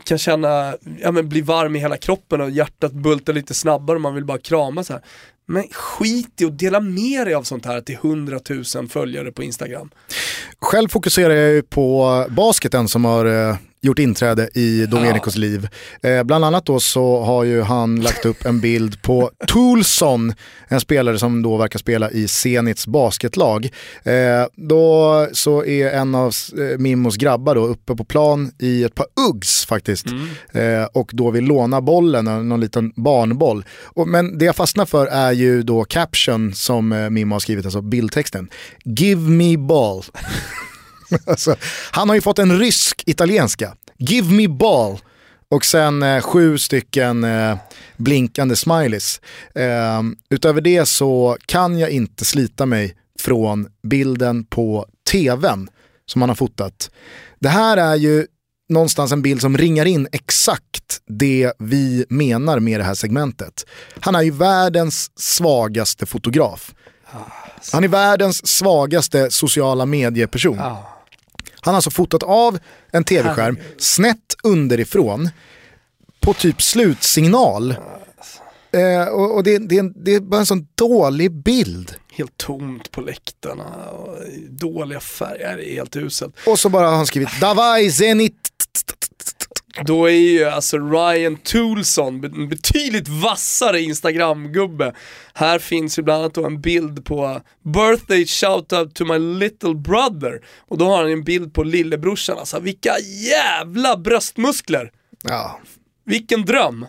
[0.05, 4.01] kan känna, ja men bli varm i hela kroppen och hjärtat bultar lite snabbare och
[4.01, 5.03] man vill bara krama så här.
[5.47, 8.41] Men skit i att dela med dig av sånt här till 100
[8.75, 9.91] 000 följare på Instagram.
[10.61, 13.57] Själv fokuserar jag ju på basketen som har eh,
[13.87, 15.69] gjort inträde i Domenicos liv.
[16.03, 20.35] Eh, bland annat då så har ju han lagt upp en bild på Toulson,
[20.69, 23.71] en spelare som då verkar spela i Zenits basketlag.
[24.03, 28.95] Eh, då så är en av eh, Mimmos grabbar då uppe på plan i ett
[28.95, 30.07] par Uggs faktiskt.
[30.53, 33.65] Eh, och då vill låna bollen, någon liten barnboll.
[33.85, 37.65] Och, men det jag fastnar för är ju då caption som eh, Mimmo har skrivit,
[37.65, 38.49] alltså bildtexten.
[38.85, 40.03] Give me ball.
[41.27, 41.57] alltså,
[41.91, 43.75] han har ju fått en rysk italienska.
[43.99, 44.99] Give me ball.
[45.49, 47.57] Och sen eh, sju stycken eh,
[47.97, 49.21] blinkande smileys.
[49.55, 55.69] Eh, utöver det så kan jag inte slita mig från bilden på tvn
[56.07, 56.91] som han har fotat.
[57.41, 58.27] Det här är ju
[58.69, 63.67] någonstans en bild som ringar in exakt det vi menar med det här segmentet.
[64.01, 66.75] Han är ju världens svagaste fotograf.
[67.73, 70.59] Han är världens svagaste sociala medieperson.
[71.67, 72.59] Han har alltså fotat av
[72.91, 75.29] en tv-skärm snett underifrån
[76.21, 77.75] på typ slutsignal.
[78.71, 81.95] Eh, och och det, det, det är bara en sån dålig bild.
[82.13, 84.17] Helt tomt på läktarna, och
[84.51, 86.35] dåliga färger, det är helt uselt.
[86.47, 88.46] Och så bara har han skrivit Davai Zenit.
[89.85, 94.95] Då är ju alltså Ryan Toulson en betydligt vassare Instagram-gubbe.
[95.35, 100.41] Här finns ju bland annat då en bild på birthday shoutout to my little brother.
[100.69, 102.93] Och då har han en bild på lillebrorsan, alltså vilka
[103.31, 104.91] jävla bröstmuskler!
[105.23, 105.61] Ja.
[106.05, 106.87] Vilken dröm!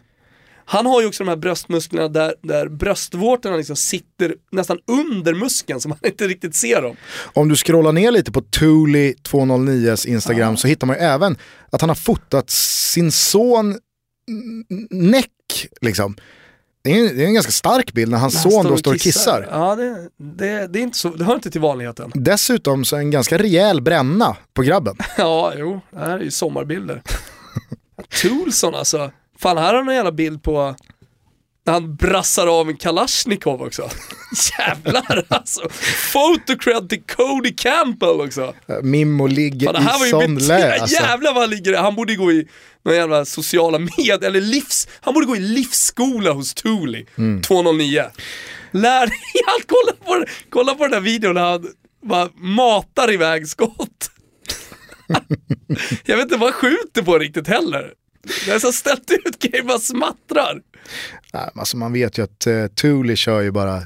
[0.69, 5.81] Han har ju också de här bröstmusklerna där, där bröstvårtorna liksom sitter nästan under muskeln
[5.81, 6.95] så man inte riktigt ser dem.
[7.33, 11.37] Om du scrollar ner lite på Thuli 209s Instagram så hittar man ju även
[11.71, 13.77] att han har fotat sin son
[14.89, 15.67] näck.
[15.81, 16.15] Liksom.
[16.83, 18.99] Det, är, det är en ganska stark bild när hans Han son då står och
[18.99, 19.47] kissar.
[19.51, 22.11] Ja, det, det, det, är inte så, det hör inte till vanligheten.
[22.13, 24.95] Dessutom så en ganska rejäl bränna på grabben.
[25.17, 27.01] Ja, jo, det här är ju sommarbilder.
[28.21, 29.11] Toulson alltså.
[29.39, 30.75] Fan, här har han en jävla bild på
[31.65, 33.89] när han brassar av en Kalashnikov också.
[34.59, 35.61] Jävlar alltså.
[36.13, 38.53] Photocred till Cody Campbell också.
[38.83, 40.79] Mimmo ligger Fan, i sån lä.
[40.79, 41.01] Alltså.
[41.01, 42.47] jävlar vad han ligger Han borde gå i
[42.85, 47.05] någon jävla sociala med eller livs, han borde gå i livsskola hos Thule,
[47.47, 48.03] 209.
[48.71, 49.19] Lär dig
[49.55, 51.67] allt, kolla på, kolla på den där videon när han
[52.05, 54.11] bara matar iväg skott.
[56.05, 57.93] Jag vet inte vad han skjuter på riktigt heller.
[58.45, 60.61] Det är så ställt ut grejer, bara smattrar.
[61.33, 63.83] Nej, alltså man vet ju att uh, Thule kör ju bara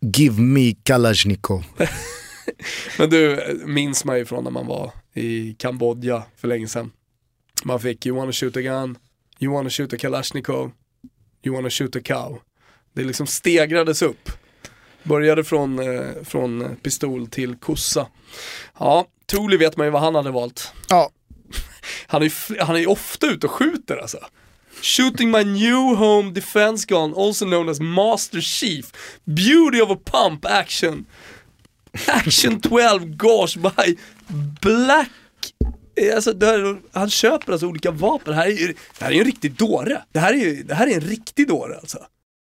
[0.00, 1.64] Give me Kalashnikov.
[2.98, 6.92] Men du, minns man ju från när man var i Kambodja för länge sedan.
[7.64, 8.98] Man fick you wanna shoot a gun,
[9.38, 10.72] you wanna shoot a kalashnikov,
[11.42, 12.40] you wanna shoot a cow.
[12.92, 14.30] Det liksom stegrades upp.
[15.02, 18.06] Började från, eh, från pistol till kossa.
[18.78, 20.72] Ja, Thule vet man ju vad han hade valt.
[20.88, 21.10] Ja,
[22.06, 24.18] han är han är ofta ute och skjuter alltså.
[24.82, 28.92] Shooting my new home defense gun, also known as Master Chief.
[29.24, 31.06] Beauty of a pump action.
[32.06, 33.96] Action 12 gosh by
[34.60, 35.10] Black
[35.96, 38.66] eh, Alltså, här, han köper alltså olika vapen, det här är ju
[38.98, 40.02] det här är ju en riktig dåre.
[40.12, 41.98] Det här är ju det här är en riktig dåre alltså.